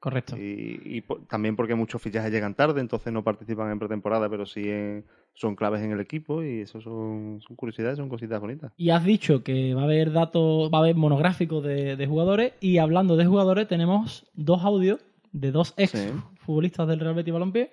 Correcto. 0.02 0.36
Y, 0.36 0.82
y 0.84 1.02
po- 1.02 1.20
también 1.30 1.56
porque 1.56 1.76
muchos 1.76 2.02
fichajes 2.02 2.32
llegan 2.32 2.56
tarde, 2.56 2.82
entonces 2.82 3.14
no 3.14 3.24
participan 3.24 3.72
en 3.72 3.78
pretemporada, 3.80 4.28
pero 4.30 4.46
sí 4.48 4.68
en- 4.68 5.06
son 5.36 5.56
claves 5.56 5.82
en 5.84 5.92
el 5.92 6.00
equipo 6.00 6.44
y 6.44 6.62
eso 6.62 6.82
son, 6.82 7.40
son 7.48 7.56
curiosidades, 7.56 7.98
son 7.98 8.10
cositas 8.10 8.42
bonitas. 8.42 8.74
Y 8.78 8.90
has 8.90 9.06
dicho 9.06 9.44
que 9.44 9.74
va 9.76 9.82
a 9.82 9.84
haber 9.86 10.12
datos, 10.12 10.70
va 10.74 10.80
a 10.80 10.82
haber 10.82 10.96
monográficos 10.96 11.64
de, 11.64 11.96
de 11.96 12.08
jugadores. 12.08 12.54
Y 12.62 12.80
hablando 12.80 13.16
de 13.16 13.26
jugadores, 13.28 13.68
tenemos 13.68 14.26
dos 14.34 14.64
audios 14.66 15.00
de 15.32 15.52
dos 15.52 15.74
ex 15.78 15.92
Sí. 15.92 16.10
futbolistas 16.46 16.88
del 16.88 17.00
Real 17.00 17.14
Betis 17.14 17.32
Balompié 17.34 17.72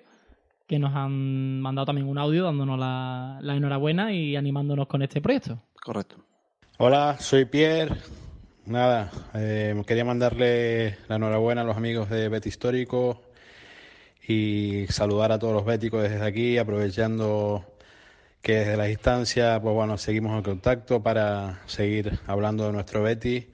que 0.67 0.77
nos 0.77 0.93
han 0.95 1.59
mandado 1.61 1.87
también 1.87 2.07
un 2.07 2.19
audio 2.19 2.43
dándonos 2.43 2.77
la, 2.79 3.39
la 3.41 3.55
enhorabuena 3.55 4.13
y 4.13 4.35
animándonos 4.35 4.85
con 4.85 5.01
este 5.01 5.19
proyecto. 5.19 5.59
Correcto. 5.83 6.17
Hola, 6.77 7.17
soy 7.19 7.45
Pierre. 7.45 7.95
Nada, 8.69 9.09
eh, 9.33 9.81
quería 9.87 10.05
mandarle 10.05 10.95
la 11.07 11.15
enhorabuena 11.15 11.61
a 11.61 11.63
los 11.63 11.75
amigos 11.75 12.07
de 12.07 12.29
Bet 12.29 12.45
Histórico 12.45 13.19
y 14.27 14.85
saludar 14.89 15.31
a 15.31 15.39
todos 15.39 15.55
los 15.55 15.65
béticos 15.65 16.03
desde 16.03 16.23
aquí, 16.23 16.59
aprovechando 16.59 17.65
que 18.43 18.57
desde 18.57 18.77
la 18.77 18.83
distancia, 18.83 19.59
pues 19.59 19.73
bueno, 19.73 19.97
seguimos 19.97 20.37
en 20.37 20.43
contacto 20.43 21.01
para 21.01 21.63
seguir 21.65 22.19
hablando 22.27 22.67
de 22.67 22.73
nuestro 22.73 23.01
Betis 23.01 23.47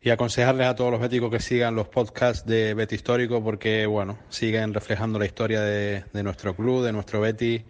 y 0.00 0.10
aconsejarles 0.10 0.68
a 0.68 0.76
todos 0.76 0.92
los 0.92 1.00
béticos 1.00 1.28
que 1.32 1.40
sigan 1.40 1.74
los 1.74 1.88
podcasts 1.88 2.46
de 2.46 2.74
Bet 2.74 2.92
Histórico 2.92 3.42
porque, 3.42 3.86
bueno, 3.86 4.16
siguen 4.28 4.74
reflejando 4.74 5.18
la 5.18 5.26
historia 5.26 5.60
de, 5.60 6.04
de 6.12 6.22
nuestro 6.22 6.54
club, 6.54 6.84
de 6.84 6.92
nuestro 6.92 7.20
Betis 7.20 7.62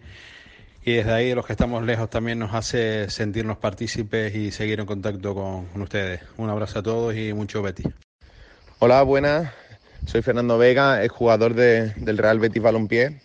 y 0.83 0.93
desde 0.93 1.11
ahí, 1.11 1.33
los 1.35 1.45
que 1.45 1.53
estamos 1.53 1.83
lejos, 1.83 2.09
también 2.09 2.39
nos 2.39 2.53
hace 2.53 3.09
sentirnos 3.09 3.57
partícipes 3.57 4.33
y 4.35 4.51
seguir 4.51 4.79
en 4.79 4.85
contacto 4.85 5.35
con, 5.35 5.81
ustedes. 5.81 6.21
Un 6.37 6.49
abrazo 6.49 6.79
a 6.79 6.83
todos 6.83 7.15
y 7.15 7.33
mucho 7.33 7.61
Betty. 7.61 7.83
Hola, 8.79 9.03
buenas. 9.03 9.53
Soy 10.05 10.21
Fernando 10.23 10.57
Vega, 10.57 11.03
es 11.03 11.11
jugador 11.11 11.53
de- 11.53 11.93
del 11.97 12.17
Real 12.17 12.39
Betis 12.39 12.61
Balompié 12.63 13.21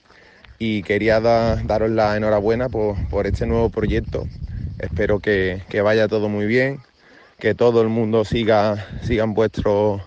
y 0.59 0.83
quería 0.83 1.21
da- 1.21 1.57
daros 1.57 1.91
la 1.91 2.17
enhorabuena 2.17 2.69
por, 2.69 3.27
este 3.27 3.47
nuevo 3.47 3.71
proyecto. 3.71 4.27
Espero 4.79 5.19
que, 5.21 5.63
que 5.71 5.81
vaya 5.81 6.09
todo 6.09 6.29
muy 6.29 6.47
bien, 6.47 6.81
que 7.39 7.55
todo 7.55 7.83
el 7.83 7.89
mundo 7.89 8.25
siga 8.25 8.87
sigan 9.03 9.35
vuestros 9.35 10.03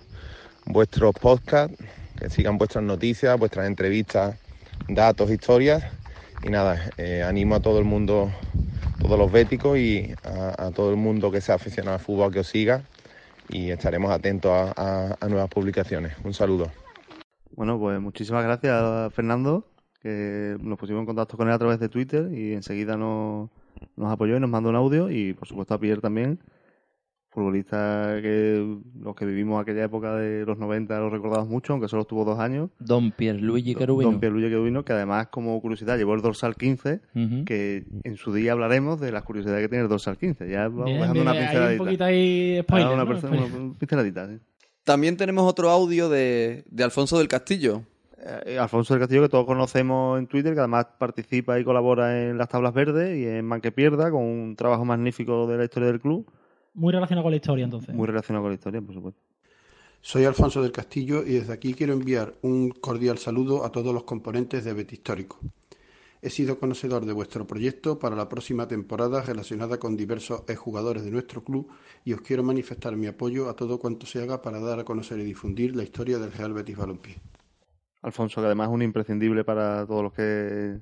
vuestros 0.66 1.14
podcasts, 1.14 1.76
que 2.18 2.30
sigan 2.30 2.58
vuestras 2.58 2.84
noticias, 2.84 3.38
vuestras 3.38 3.68
entrevistas, 3.68 4.38
datos, 4.88 5.32
historias. 5.32 5.84
Y 6.44 6.50
nada, 6.50 6.92
eh, 6.98 7.22
animo 7.24 7.56
a 7.56 7.60
todo 7.60 7.80
el 7.80 7.86
mundo, 7.86 8.32
todos 9.02 9.18
los 9.20 9.32
béticos 9.32 9.78
y 9.78 10.14
a, 10.24 10.72
todo 10.74 10.90
el 10.92 10.96
mundo 10.98 11.32
que 11.32 11.42
sea 11.42 11.56
aficionado 11.56 11.96
al 11.98 12.00
fútbol 12.04 12.32
que 12.32 12.40
os 12.40 12.48
siga 12.48 12.82
y 13.50 13.72
estaremos 13.72 14.12
atentos 14.12 14.52
a, 14.52 14.74
a- 14.78 15.18
a 15.20 15.28
nuevas 15.30 15.50
publicaciones. 15.50 16.14
Un 16.24 16.34
saludo. 16.34 16.72
Bueno, 17.56 17.78
pues 17.78 18.00
muchísimas 18.00 18.44
gracias, 18.44 19.14
Fernando, 19.14 19.66
que 20.02 20.56
nos 20.62 20.78
pusimos 20.80 21.02
en 21.02 21.06
contacto 21.08 21.36
con 21.36 21.48
él 21.48 21.54
a 21.54 21.60
través 21.60 21.80
de 21.80 21.90
Twitter 21.90 22.32
y 22.34 22.54
enseguida 22.54 22.96
nos, 22.96 23.50
nos 23.98 24.12
apoyó 24.12 24.38
y 24.38 24.40
nos 24.40 24.50
mandó 24.50 24.70
un 24.70 24.76
audio 24.78 25.10
y 25.10 25.34
por 25.34 25.48
supuesto 25.48 25.74
a 25.74 25.80
Pierre 25.80 26.00
también, 26.02 26.40
futbolista 27.32 28.18
que 28.22 28.78
los 29.02 29.16
que 29.16 29.26
vivimos 29.26 29.62
aquella 29.62 29.84
época 29.86 30.16
de 30.16 30.46
los 30.46 30.58
90 30.58 31.00
lo 31.00 31.10
recordamos 31.10 31.48
mucho, 31.48 31.74
aunque 31.74 31.88
solo 31.88 32.02
estuvo 32.04 32.26
dos 32.26 32.40
años. 32.40 32.70
Don 32.80 33.12
Pierluigi 33.12 33.76
Cherubino. 33.76 34.12
Don 34.12 34.20
Pierluigi 34.20 34.50
Cherubino, 34.50 34.84
que 34.84 34.94
además 34.94 35.28
como 35.28 35.60
curiosidad 35.62 35.98
llevó 35.98 36.16
el 36.16 36.22
dorsal 36.22 36.56
15, 36.56 37.02
Ujú. 37.16 37.46
que 37.46 37.86
en 38.04 38.16
su 38.18 38.34
día 38.34 38.52
hablaremos 38.54 39.00
de 39.00 39.12
las 39.12 39.24
curiosidades 39.24 39.62
que 39.64 39.70
tiene 39.70 39.84
el 39.84 39.90
dorsal 39.90 40.18
15. 40.18 40.50
Ya 40.50 40.68
vamos 40.68 40.86
Bien, 40.86 40.98
dejando 41.00 41.14
bien, 41.14 41.22
una 41.28 41.32
hay 41.32 41.38
un 41.40 41.44
pinceladita. 41.46 41.84
poquito 41.84 42.04
ahí 42.04 42.60
spoiler, 42.64 42.88
Ah, 42.88 42.94
una, 42.94 43.74
pinceladita, 43.80 44.28
sí. 44.28 44.40
También 44.84 45.18
tenemos 45.18 45.48
otro 45.48 45.70
audio 45.70 46.10
de, 46.10 46.64
de 46.70 46.84
Alfonso 46.84 47.18
del 47.20 47.28
Castillo. 47.28 47.84
Eh, 48.46 48.58
Alfonso 48.60 48.94
del 48.94 49.02
Castillo, 49.02 49.22
que 49.22 49.30
todos 49.30 49.46
conocemos 49.46 50.20
en 50.20 50.28
Twitter, 50.28 50.54
que 50.54 50.60
además 50.60 50.88
participa 50.98 51.60
y 51.60 51.64
colabora 51.64 52.22
en 52.28 52.38
las 52.38 52.50
tablas 52.50 52.74
verdes 52.74 53.18
y 53.18 53.26
en 53.26 53.46
Man 53.46 53.62
que 53.62 53.72
Pierda, 53.72 54.10
con 54.12 54.24
un 54.24 54.56
trabajo 54.58 54.84
magnífico 54.84 55.48
de 55.48 55.58
la 55.58 55.64
historia 55.66 55.88
del 55.90 56.02
club, 56.02 56.26
Muy 56.74 56.92
relacionado 56.92 57.24
con 57.24 57.32
la 57.32 57.38
historia, 57.38 57.66
entonces. 57.66 57.96
muy 57.96 58.08
relacionado 58.08 58.44
con 58.44 58.52
la 58.52 58.56
historia, 58.56 58.82
por 58.82 58.94
supuesto. 58.94 59.22
Soy 60.02 60.24
Alfonso 60.24 60.62
del 60.62 60.72
Castillo 60.72 61.26
y 61.26 61.34
desde 61.34 61.52
aquí 61.52 61.74
quiero 61.74 61.94
enviar 61.94 62.34
un 62.42 62.70
cordial 62.70 63.18
saludo 63.18 63.66
a 63.66 63.72
todos 63.72 63.94
los 63.94 64.04
componentes 64.04 64.64
de 64.64 64.74
Bet 64.74 64.94
Histórico. 64.94 65.40
He 66.22 66.30
sido 66.30 66.60
conocedor 66.60 67.06
de 67.06 67.14
vuestro 67.14 67.48
proyecto 67.48 68.00
para 68.00 68.16
la 68.16 68.28
próxima 68.28 68.68
temporada 68.68 69.22
relacionada 69.22 69.78
con 69.78 69.96
diversos 69.96 70.44
jugadores 70.58 71.04
de 71.04 71.12
nuestro 71.12 71.44
club 71.44 71.70
y 72.04 72.14
os 72.14 72.22
quiero 72.22 72.44
manifestar 72.44 72.96
mi 72.96 73.08
apoyo 73.08 73.50
a 73.50 73.56
todo 73.56 73.80
cuanto 73.80 74.06
se 74.06 74.22
haga 74.22 74.42
para 74.42 74.60
dar 74.60 74.80
a 74.80 74.84
conocer 74.84 75.20
y 75.20 75.24
difundir 75.24 75.76
la 75.76 75.84
historia 75.84 76.18
del 76.18 76.32
Real 76.32 76.54
Betis 76.54 76.78
Balompié. 76.78 77.22
Alfonso, 78.02 78.42
que 78.42 78.48
además 78.48 78.70
es 78.70 78.74
un 78.74 78.82
imprescindible 78.82 79.44
para 79.44 79.86
todos 79.86 80.04
los 80.04 80.14
que 80.14 80.80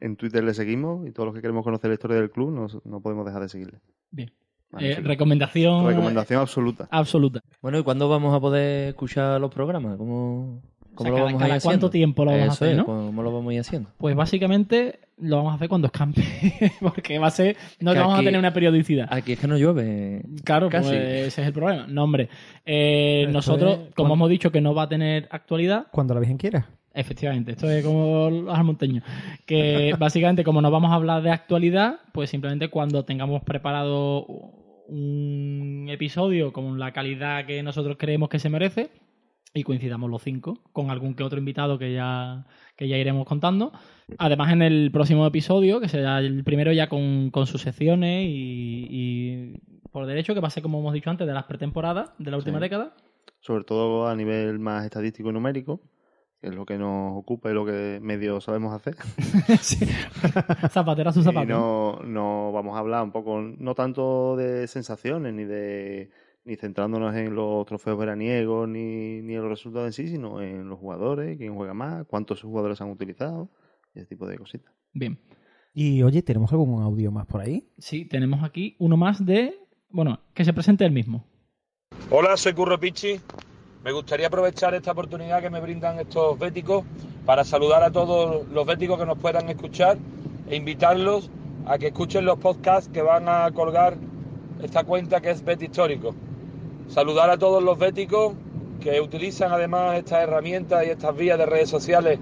en 0.00 0.16
Twitter 0.16 0.42
le 0.42 0.54
seguimos 0.54 1.06
y 1.06 1.12
todos 1.12 1.26
los 1.26 1.34
que 1.34 1.40
queremos 1.40 1.64
conocer 1.64 1.90
la 1.90 1.94
historia 1.94 2.16
del 2.16 2.30
club, 2.30 2.50
no, 2.50 2.66
no 2.84 3.00
podemos 3.00 3.26
dejar 3.26 3.42
de 3.42 3.48
seguirle. 3.48 3.80
Bien. 4.10 4.32
Eh, 4.78 5.00
recomendación. 5.02 5.86
Recomendación 5.86 6.40
absoluta. 6.40 6.86
Absoluta. 6.90 7.40
Bueno, 7.60 7.78
¿y 7.78 7.82
cuándo 7.82 8.08
vamos 8.08 8.34
a 8.34 8.40
poder 8.40 8.88
escuchar 8.90 9.40
los 9.40 9.50
programas? 9.52 9.96
¿Cómo, 9.96 10.62
cómo 10.94 10.94
O 10.94 11.02
sea, 11.02 11.10
lo 11.10 11.16
cada- 11.16 11.24
vamos 11.26 11.42
a 11.42 11.44
cada 11.44 11.56
ir 11.56 11.62
cuánto 11.62 11.86
haciendo? 11.86 11.90
tiempo 11.90 12.24
lo 12.24 12.30
vamos 12.32 12.48
a 12.48 12.52
hacer, 12.52 12.68
es, 12.70 12.76
¿no? 12.76 12.84
¿Cómo 12.86 13.22
lo 13.22 13.32
vamos 13.32 13.50
a 13.50 13.54
ir 13.54 13.60
haciendo? 13.60 13.90
Pues 13.98 14.14
básicamente 14.14 15.00
lo 15.18 15.36
vamos 15.38 15.52
a 15.52 15.54
hacer 15.56 15.68
cuando 15.68 15.86
escampe. 15.86 16.22
Porque 16.80 17.18
va 17.18 17.26
a 17.26 17.30
ser. 17.30 17.56
No 17.80 17.92
Que 17.92 17.98
vamos 17.98 18.14
aquí- 18.14 18.22
a 18.22 18.28
tener 18.28 18.38
una 18.38 18.52
periodicidad. 18.52 19.08
Aquí 19.10 19.32
es 19.32 19.38
que 19.40 19.48
no 19.48 19.56
llueve. 19.58 20.22
Claro, 20.44 20.68
casi. 20.68 20.88
pues 20.90 21.00
ese 21.00 21.40
es 21.42 21.46
el 21.48 21.52
problema. 21.52 21.86
No, 21.88 22.04
hombre. 22.04 22.28
Eh, 22.64 23.26
nosotros, 23.30 23.72
es 23.72 23.78
como 23.78 24.08
cuando- 24.10 24.14
hemos 24.14 24.30
dicho 24.30 24.52
que 24.52 24.60
no 24.60 24.72
va 24.74 24.84
a 24.84 24.88
tener 24.88 25.26
actualidad, 25.32 25.86
Cuando 25.90 26.14
la 26.14 26.20
Virgen 26.20 26.38
quiera. 26.38 26.68
Efectivamente, 26.92 27.52
esto 27.52 27.70
es 27.70 27.84
como 27.84 28.28
los 28.30 28.52
almonteños. 28.58 29.04
Que 29.46 29.94
básicamente, 29.98 30.42
como 30.42 30.60
no 30.60 30.70
vamos 30.72 30.90
a 30.90 30.94
hablar 30.94 31.22
de 31.22 31.30
actualidad, 31.30 32.00
pues 32.12 32.30
simplemente 32.30 32.68
cuando 32.68 33.04
tengamos 33.04 33.42
preparado 33.44 34.26
un 34.90 35.86
episodio 35.88 36.52
con 36.52 36.78
la 36.78 36.92
calidad 36.92 37.46
que 37.46 37.62
nosotros 37.62 37.96
creemos 37.98 38.28
que 38.28 38.38
se 38.38 38.50
merece 38.50 38.90
y 39.54 39.62
coincidamos 39.64 40.10
los 40.10 40.22
cinco 40.22 40.60
con 40.72 40.90
algún 40.90 41.14
que 41.14 41.22
otro 41.24 41.38
invitado 41.38 41.78
que 41.78 41.92
ya, 41.92 42.46
que 42.76 42.86
ya 42.88 42.96
iremos 42.98 43.26
contando. 43.26 43.72
Además, 44.18 44.52
en 44.52 44.62
el 44.62 44.90
próximo 44.92 45.26
episodio, 45.26 45.80
que 45.80 45.88
será 45.88 46.18
el 46.18 46.44
primero 46.44 46.72
ya 46.72 46.88
con, 46.88 47.30
con 47.30 47.46
sus 47.46 47.62
secciones 47.62 48.26
y, 48.28 48.86
y 48.90 49.60
por 49.90 50.06
derecho, 50.06 50.34
que 50.34 50.40
va 50.40 50.48
a 50.48 50.50
ser, 50.50 50.62
como 50.62 50.78
hemos 50.80 50.92
dicho 50.94 51.10
antes, 51.10 51.26
de 51.26 51.32
las 51.34 51.44
pretemporadas 51.44 52.12
de 52.18 52.30
la 52.30 52.36
última 52.36 52.58
Sí. 52.58 52.62
década. 52.62 52.94
Sobre 53.40 53.64
todo 53.64 54.06
a 54.06 54.14
nivel 54.14 54.58
más 54.58 54.84
estadístico 54.84 55.30
y 55.30 55.32
numérico, 55.32 55.80
que 56.40 56.48
es 56.48 56.54
lo 56.54 56.64
que 56.64 56.78
nos 56.78 57.16
ocupa 57.18 57.50
y 57.50 57.54
lo 57.54 57.66
que 57.66 57.98
medio 58.00 58.40
sabemos 58.40 58.74
hacer. 58.74 58.96
Zapatera 60.70 61.10
a 61.10 61.12
su 61.12 61.22
zapato. 61.22 61.44
Y 61.44 61.48
no, 61.48 62.00
no 62.04 62.52
vamos 62.52 62.76
a 62.76 62.80
hablar 62.80 63.02
un 63.04 63.12
poco, 63.12 63.40
no 63.40 63.74
tanto 63.74 64.36
de 64.36 64.66
sensaciones, 64.66 65.34
ni 65.34 65.44
de 65.44 66.10
ni 66.44 66.56
centrándonos 66.56 67.14
en 67.14 67.34
los 67.34 67.66
trofeos 67.66 67.98
veraniegos, 67.98 68.66
ni, 68.66 69.20
ni 69.20 69.34
en 69.34 69.42
los 69.42 69.50
resultados 69.50 69.86
en 69.86 69.92
sí, 69.92 70.08
sino 70.08 70.40
en 70.40 70.68
los 70.68 70.78
jugadores, 70.78 71.36
quién 71.36 71.54
juega 71.54 71.74
más, 71.74 72.06
cuántos 72.06 72.40
jugadores 72.40 72.80
han 72.80 72.90
utilizado, 72.90 73.50
ese 73.94 74.06
tipo 74.06 74.26
de 74.26 74.38
cositas. 74.38 74.72
Bien. 74.92 75.18
Y 75.72 76.02
oye, 76.02 76.22
¿tenemos 76.22 76.50
algún 76.52 76.82
audio 76.82 77.12
más 77.12 77.26
por 77.26 77.42
ahí? 77.42 77.68
Sí, 77.78 78.06
tenemos 78.06 78.42
aquí 78.42 78.74
uno 78.78 78.96
más 78.96 79.24
de. 79.24 79.54
Bueno, 79.90 80.20
que 80.34 80.44
se 80.44 80.52
presente 80.52 80.84
el 80.84 80.92
mismo. 80.92 81.24
Hola, 82.10 82.36
soy 82.36 82.54
Curro 82.54 82.80
Pichi. 82.80 83.20
Me 83.82 83.92
gustaría 83.92 84.26
aprovechar 84.26 84.74
esta 84.74 84.92
oportunidad 84.92 85.40
que 85.40 85.48
me 85.48 85.58
brindan 85.58 85.98
estos 85.98 86.38
béticos 86.38 86.84
para 87.24 87.44
saludar 87.44 87.82
a 87.82 87.90
todos 87.90 88.46
los 88.48 88.66
béticos 88.66 88.98
que 88.98 89.06
nos 89.06 89.16
puedan 89.16 89.48
escuchar 89.48 89.96
e 90.50 90.56
invitarlos 90.56 91.30
a 91.64 91.78
que 91.78 91.86
escuchen 91.86 92.26
los 92.26 92.38
podcasts 92.38 92.90
que 92.92 93.00
van 93.00 93.26
a 93.26 93.50
colgar 93.52 93.96
esta 94.62 94.84
cuenta 94.84 95.22
que 95.22 95.30
es 95.30 95.42
Bet 95.42 95.62
Histórico. 95.62 96.14
Saludar 96.88 97.30
a 97.30 97.38
todos 97.38 97.62
los 97.62 97.78
béticos 97.78 98.34
que 98.82 99.00
utilizan 99.00 99.50
además 99.50 99.96
estas 99.96 100.24
herramientas 100.24 100.84
y 100.84 100.90
estas 100.90 101.16
vías 101.16 101.38
de 101.38 101.46
redes 101.46 101.70
sociales 101.70 102.18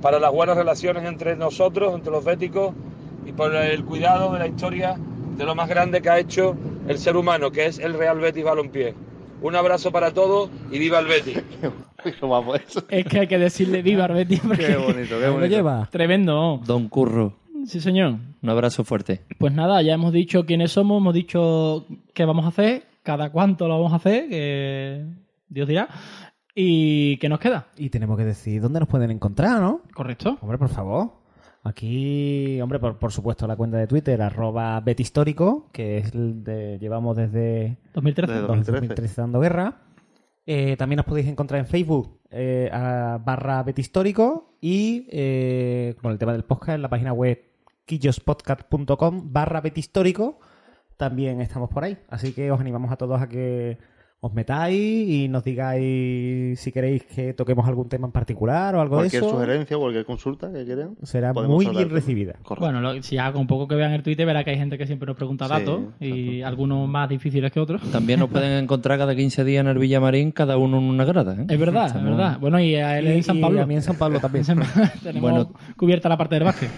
para 0.00 0.20
las 0.20 0.30
buenas 0.30 0.56
relaciones 0.56 1.04
entre 1.06 1.34
nosotros, 1.34 1.92
entre 1.92 2.12
los 2.12 2.24
béticos 2.24 2.72
y 3.26 3.32
por 3.32 3.52
el 3.56 3.84
cuidado 3.84 4.32
de 4.32 4.38
la 4.38 4.46
historia 4.46 4.96
de 5.36 5.44
lo 5.44 5.56
más 5.56 5.68
grande 5.68 6.02
que 6.02 6.08
ha 6.08 6.20
hecho 6.20 6.56
el 6.86 6.98
ser 6.98 7.16
humano, 7.16 7.50
que 7.50 7.66
es 7.66 7.80
el 7.80 7.94
Real 7.94 8.20
Betis 8.20 8.44
Balompié. 8.44 9.09
Un 9.42 9.56
abrazo 9.56 9.90
para 9.90 10.12
todos 10.12 10.50
y 10.70 10.78
viva 10.78 10.98
el. 10.98 11.42
Lo 12.20 12.54
eso. 12.54 12.84
Es 12.88 13.06
que 13.06 13.20
hay 13.20 13.26
que 13.26 13.38
decirle 13.38 13.82
viva 13.82 14.04
al 14.04 14.14
Betis. 14.14 14.40
porque- 14.40 14.66
Qué 14.66 14.76
bonito, 14.76 15.18
qué 15.18 15.20
Lo 15.26 15.32
bonito. 15.34 15.46
lleva. 15.54 15.88
Tremendo. 15.90 16.60
Don 16.66 16.88
Curro, 16.88 17.36
Sí, 17.66 17.80
señor. 17.80 18.16
un 18.42 18.48
abrazo 18.50 18.84
fuerte. 18.84 19.22
Pues 19.38 19.52
nada, 19.52 19.80
ya 19.82 19.94
hemos 19.94 20.12
dicho 20.12 20.44
quiénes 20.46 20.72
somos, 20.72 20.98
hemos 21.00 21.14
dicho 21.14 21.86
qué 22.14 22.24
vamos 22.24 22.44
a 22.44 22.48
hacer, 22.48 22.84
cada 23.02 23.30
cuánto 23.30 23.66
lo 23.68 23.76
vamos 23.76 23.92
a 23.92 23.96
hacer, 23.96 24.28
que 24.28 25.04
Dios 25.48 25.68
dirá. 25.68 25.88
¿Y 26.54 27.16
qué 27.18 27.28
nos 27.28 27.38
queda? 27.38 27.68
Y 27.76 27.90
tenemos 27.90 28.18
que 28.18 28.24
decir 28.24 28.60
dónde 28.60 28.80
nos 28.80 28.88
pueden 28.88 29.10
encontrar, 29.10 29.60
¿no? 29.60 29.82
Correcto. 29.94 30.36
Hombre, 30.40 30.58
por 30.58 30.68
favor. 30.68 31.19
Aquí, 31.62 32.58
hombre, 32.62 32.78
por, 32.78 32.98
por 32.98 33.12
supuesto, 33.12 33.46
la 33.46 33.54
cuenta 33.56 33.76
de 33.76 33.86
Twitter, 33.86 34.20
arroba 34.22 34.80
betistórico, 34.80 35.68
que 35.72 35.98
es 35.98 36.14
el 36.14 36.42
de, 36.42 36.78
llevamos 36.78 37.16
desde 37.16 37.76
2013. 37.94 38.32
Desde 38.32 38.40
dos- 38.46 38.56
2013. 38.56 38.80
2013 38.86 39.20
dando 39.20 39.40
guerra. 39.40 39.82
Eh, 40.46 40.76
también 40.78 40.96
nos 40.96 41.06
podéis 41.06 41.28
encontrar 41.28 41.60
en 41.60 41.66
Facebook 41.66 42.18
eh, 42.30 42.70
a- 42.72 43.20
barra 43.24 43.62
betistórico 43.62 44.56
y 44.60 45.06
eh, 45.10 45.94
con 46.00 46.12
el 46.12 46.18
tema 46.18 46.32
del 46.32 46.44
podcast 46.44 46.76
en 46.76 46.82
la 46.82 46.88
página 46.88 47.12
web 47.12 47.38
quillospodcast.com 47.84 49.32
barra 49.32 49.60
betistórico. 49.60 50.40
También 50.96 51.40
estamos 51.40 51.68
por 51.70 51.84
ahí. 51.84 51.98
Así 52.08 52.32
que 52.32 52.50
os 52.50 52.60
animamos 52.60 52.90
a 52.90 52.96
todos 52.96 53.20
a 53.20 53.28
que 53.28 53.78
os 54.22 54.34
metáis 54.34 54.76
y 55.08 55.28
nos 55.28 55.42
digáis 55.42 56.60
si 56.60 56.72
queréis 56.72 57.04
que 57.04 57.32
toquemos 57.32 57.66
algún 57.66 57.88
tema 57.88 58.06
en 58.06 58.12
particular 58.12 58.74
o 58.74 58.80
algo 58.82 58.96
de 58.96 59.02
Cualquier 59.08 59.22
eso. 59.22 59.30
sugerencia, 59.32 59.78
cualquier 59.78 60.04
consulta 60.04 60.52
que 60.52 60.64
quieran. 60.66 60.94
Será 61.02 61.32
muy 61.32 61.66
bien 61.66 61.88
recibida. 61.88 62.34
Correcto. 62.42 62.66
Bueno, 62.66 62.80
lo- 62.82 63.02
si 63.02 63.16
ya 63.16 63.32
con 63.32 63.46
poco 63.46 63.66
que 63.66 63.76
vean 63.76 63.92
el 63.92 64.02
Twitter 64.02 64.26
verá 64.26 64.44
que 64.44 64.50
hay 64.50 64.58
gente 64.58 64.76
que 64.76 64.86
siempre 64.86 65.06
nos 65.06 65.16
pregunta 65.16 65.46
Sí, 65.46 65.50
datos 65.52 65.80
y 66.00 66.42
algunos 66.42 66.86
más 66.86 67.08
difíciles 67.08 67.50
que 67.50 67.60
otros. 67.60 67.80
También 67.90 68.20
nos 68.20 68.28
pueden 68.28 68.52
encontrar 68.64 68.98
cada 68.98 69.16
15 69.16 69.42
días 69.42 69.62
en 69.62 69.68
el 69.68 69.78
Villamarín, 69.78 70.32
cada 70.32 70.58
uno 70.58 70.76
en 70.78 70.84
una 70.84 71.06
grada. 71.06 71.34
¿eh? 71.40 71.46
Es 71.48 71.58
verdad, 71.58 71.86
es 71.96 72.04
verdad. 72.04 72.38
Bueno, 72.38 72.60
y 72.60 72.74
a 72.74 72.98
él 72.98 73.06
Y- 73.06 73.12
en 73.12 73.22
San 73.22 73.38
y 73.38 73.40
Pablo. 73.40 73.62
a 73.62 73.66
mí 73.66 73.74
en 73.74 73.82
San 73.82 73.96
Pablo 73.96 74.20
también. 74.20 74.44
Tenemos 75.02 75.20
Bueno. 75.30 75.52
cubierta 75.76 76.10
la 76.10 76.18
parte 76.18 76.34
del 76.34 76.44
básquet. 76.44 76.68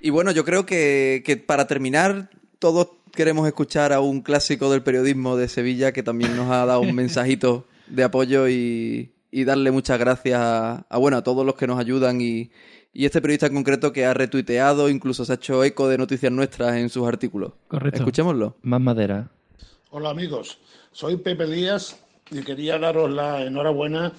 Y 0.00 0.10
bueno, 0.10 0.30
yo 0.30 0.44
creo 0.44 0.64
que, 0.66 1.22
que 1.26 1.36
para 1.36 1.66
terminar, 1.66 2.28
todos 2.60 2.88
queremos 3.14 3.46
escuchar 3.46 3.92
a 3.92 4.00
un 4.00 4.20
clásico 4.20 4.70
del 4.70 4.82
periodismo 4.82 5.36
de 5.36 5.48
Sevilla 5.48 5.92
que 5.92 6.02
también 6.02 6.36
nos 6.36 6.50
ha 6.50 6.66
dado 6.66 6.80
un 6.80 6.92
mensajito 6.94 7.66
de 7.86 8.04
apoyo 8.04 8.48
y, 8.48 9.12
y 9.30 9.44
darle 9.44 9.70
muchas 9.70 9.98
gracias 9.98 10.38
a, 10.38 10.86
a, 10.88 10.98
bueno, 10.98 11.16
a 11.16 11.22
todos 11.22 11.46
los 11.46 11.54
que 11.54 11.66
nos 11.66 11.78
ayudan 11.78 12.20
y, 12.20 12.50
y 12.92 13.06
este 13.06 13.20
periodista 13.20 13.46
en 13.46 13.54
concreto 13.54 13.92
que 13.92 14.04
ha 14.04 14.14
retuiteado, 14.14 14.88
incluso 14.88 15.24
se 15.24 15.32
ha 15.32 15.34
hecho 15.36 15.64
eco 15.64 15.88
de 15.88 15.98
noticias 15.98 16.32
nuestras 16.32 16.76
en 16.76 16.88
sus 16.88 17.06
artículos. 17.06 17.52
Correcto. 17.68 17.98
Escuchémoslo. 17.98 18.56
Más 18.62 18.80
madera. 18.80 19.30
Hola 19.90 20.10
amigos, 20.10 20.58
soy 20.92 21.16
Pepe 21.16 21.46
Díaz 21.46 21.98
y 22.30 22.42
quería 22.42 22.78
daros 22.78 23.10
la 23.10 23.44
enhorabuena 23.44 24.12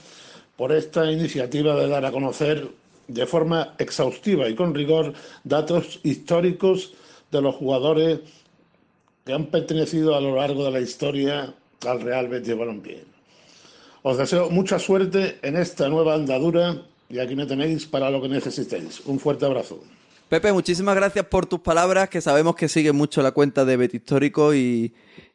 por 0.56 0.72
esta 0.72 1.12
iniciativa 1.12 1.75
de 1.75 1.88
dar 1.88 2.06
a 2.06 2.12
conocer 2.12 2.70
de 3.08 3.25
forma 3.25 3.75
exhaustiva 3.78 4.48
y 4.50 4.56
con 4.56 4.74
rigor 4.74 5.14
datos 5.44 6.00
históricos 6.04 6.94
de 7.32 7.42
los 7.42 7.56
jugadores 7.56 8.20
que 9.25 9.34
han 9.34 9.48
pertenecido 9.48 10.15
a 10.15 10.22
lo 10.22 10.36
largo 10.36 10.63
de 10.65 10.72
la 10.72 10.79
historia 10.79 11.53
al 11.88 12.01
Real 12.01 12.27
Betis 12.27 12.55
Balompié. 12.58 13.03
Os 14.03 14.17
deseo 14.17 14.51
mucha 14.51 14.77
suerte 14.77 15.39
en 15.41 15.58
esta 15.58 15.89
nueva 15.89 16.13
andadura 16.13 16.84
y 17.10 17.17
aquí 17.20 17.36
me 17.36 17.46
tenéis 17.48 17.88
para 17.88 18.10
lo 18.12 18.22
que 18.22 18.29
necesitéis. 18.29 19.01
Un 19.05 19.20
fuerte 19.20 19.46
abrazo. 19.46 19.84
Pepe, 20.29 20.53
muchísimas 20.53 20.96
gracias 20.96 21.25
por 21.25 21.46
tus 21.48 21.60
palabras, 21.60 22.10
que 22.10 22.22
sabemos 22.22 22.55
que 22.55 22.67
sigues 22.67 22.94
mucho 22.94 23.22
la 23.24 23.32
cuenta 23.32 23.65
de 23.65 23.77
Betis 23.77 24.01
Histórico 24.01 24.53
y, 24.53 24.94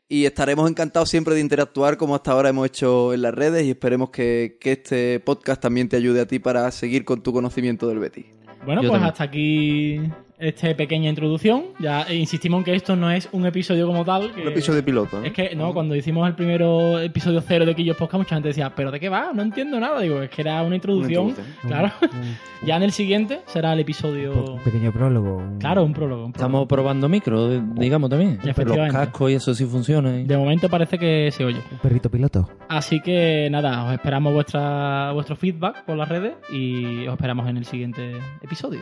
y 0.08 0.24
estaremos 0.24 0.70
encantados 0.70 1.08
siempre 1.08 1.34
de 1.34 1.40
interactuar 1.40 1.96
como 1.96 2.14
hasta 2.14 2.30
ahora 2.32 2.48
hemos 2.50 2.66
hecho 2.66 3.12
en 3.12 3.22
las 3.22 3.34
redes 3.34 3.64
y 3.64 3.70
esperemos 3.70 4.10
que, 4.10 4.56
que 4.60 4.72
este 4.72 5.18
podcast 5.20 5.60
también 5.60 5.88
te 5.88 5.96
ayude 5.96 6.20
a 6.20 6.26
ti 6.26 6.38
para 6.38 6.70
seguir 6.70 7.04
con 7.04 7.22
tu 7.22 7.32
conocimiento 7.32 7.88
del 7.88 7.98
Betis. 7.98 8.26
Bueno, 8.64 8.82
Yo 8.82 8.88
pues 8.88 9.00
también. 9.00 9.12
hasta 9.12 9.24
aquí 9.24 10.00
esta 10.40 10.74
pequeña 10.74 11.08
introducción. 11.10 11.64
Ya 11.78 12.02
eh, 12.02 12.16
insistimos 12.16 12.58
en 12.58 12.64
que 12.64 12.74
esto 12.74 12.96
no 12.96 13.10
es 13.10 13.28
un 13.32 13.46
episodio 13.46 13.86
como 13.86 14.04
tal. 14.04 14.32
que- 14.32 14.42
Un 14.42 14.48
episodio 14.48 14.84
piloto. 14.84 15.20
¿no? 15.20 15.26
Es 15.26 15.32
que, 15.32 15.54
no, 15.54 15.72
cuando 15.72 15.94
hicimos 15.94 16.26
el 16.28 16.34
primero 16.34 16.98
episodio 16.98 17.40
cero 17.40 17.64
de 17.66 17.74
Quillos 17.74 17.96
Podcast, 17.96 18.18
mucha 18.18 18.34
gente 18.36 18.48
decía, 18.48 18.72
¿pero 18.74 18.90
de 18.90 18.98
qué 19.00 19.08
va? 19.08 19.32
No 19.34 19.42
entiendo 19.42 19.78
nada. 19.78 20.00
Digo, 20.00 20.22
es 20.22 20.30
que 20.30 20.42
era 20.42 20.62
una 20.62 20.74
introducción. 20.76 21.28
introducción. 21.28 21.68
Claro. 21.68 21.92
ya 22.66 22.76
en 22.76 22.82
el 22.82 22.92
siguiente 22.92 23.40
será 23.46 23.72
el 23.72 23.80
episodio. 23.80 24.32
Un 24.54 24.60
pequeño 24.60 24.92
prólogo. 24.92 25.36
un- 25.38 25.58
Claro, 25.58 25.84
un 25.84 25.92
prólogo. 25.92 26.24
un 26.26 26.32
prólogo. 26.32 26.46
Estamos 26.48 26.66
probando 26.68 27.08
micro, 27.08 27.52
eh, 27.52 27.62
digamos 27.76 28.08
también. 28.10 28.36
Los 28.38 28.46
Efectivamente. 28.48 28.96
cascos 28.96 29.30
y 29.30 29.34
eso 29.34 29.54
sí 29.54 29.64
funciona. 29.66 30.16
¿eh? 30.20 30.24
De 30.24 30.36
momento 30.36 30.68
parece 30.68 30.98
que 30.98 31.30
se 31.32 31.44
oye. 31.44 31.60
Un 31.70 31.78
perrito 31.78 32.10
piloto. 32.10 32.48
Así 32.68 33.00
que 33.00 33.48
nada, 33.50 33.84
os 33.84 33.92
esperamos 33.92 34.32
vuestra, 34.32 35.12
vuestro 35.12 35.36
feedback 35.36 35.84
por 35.84 35.96
las 35.96 36.08
redes 36.08 36.32
y 36.52 37.06
os 37.06 37.12
esperamos 37.14 37.48
en 37.48 37.56
el 37.56 37.64
siguiente 37.64 38.12
episodio. 38.42 38.80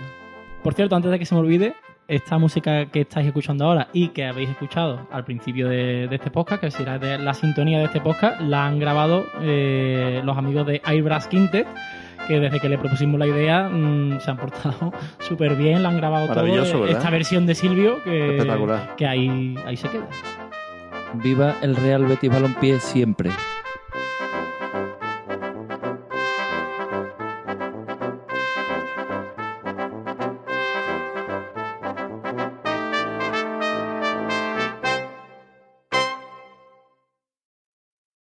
Por 0.62 0.74
cierto, 0.74 0.96
antes 0.96 1.10
de 1.10 1.18
que 1.18 1.24
se 1.24 1.34
me 1.34 1.40
olvide, 1.40 1.74
esta 2.08 2.38
música 2.38 2.86
que 2.86 3.02
estáis 3.02 3.26
escuchando 3.26 3.66
ahora 3.66 3.88
y 3.92 4.08
que 4.08 4.24
habéis 4.24 4.48
escuchado 4.50 5.06
al 5.12 5.24
principio 5.24 5.68
de, 5.68 6.08
de 6.08 6.16
este 6.16 6.30
podcast, 6.30 6.62
que 6.62 6.70
será 6.70 6.98
de 6.98 7.18
la 7.18 7.34
sintonía 7.34 7.78
de 7.78 7.84
este 7.84 8.00
podcast, 8.00 8.40
la 8.40 8.66
han 8.66 8.78
grabado 8.78 9.26
eh, 9.42 10.20
los 10.24 10.36
amigos 10.36 10.66
de 10.66 10.80
Airbrush 10.84 11.26
Quintet, 11.26 11.66
que 12.26 12.40
desde 12.40 12.60
que 12.60 12.68
le 12.68 12.78
propusimos 12.78 13.18
la 13.18 13.26
idea 13.26 13.68
mm, 13.68 14.20
se 14.20 14.30
han 14.30 14.36
portado 14.38 14.92
súper 15.20 15.54
bien, 15.54 15.82
la 15.82 15.90
han 15.90 15.98
grabado 15.98 16.26
todo. 16.28 16.86
Esta 16.86 17.10
versión 17.10 17.46
de 17.46 17.54
Silvio, 17.54 18.02
que, 18.02 18.36
Espectacular. 18.36 18.96
que 18.96 19.06
ahí, 19.06 19.54
ahí 19.66 19.76
se 19.76 19.88
queda. 19.88 20.08
Viva 21.14 21.56
el 21.62 21.76
Real 21.76 22.04
Betis 22.04 22.30
Balompié 22.30 22.80
siempre. 22.80 23.30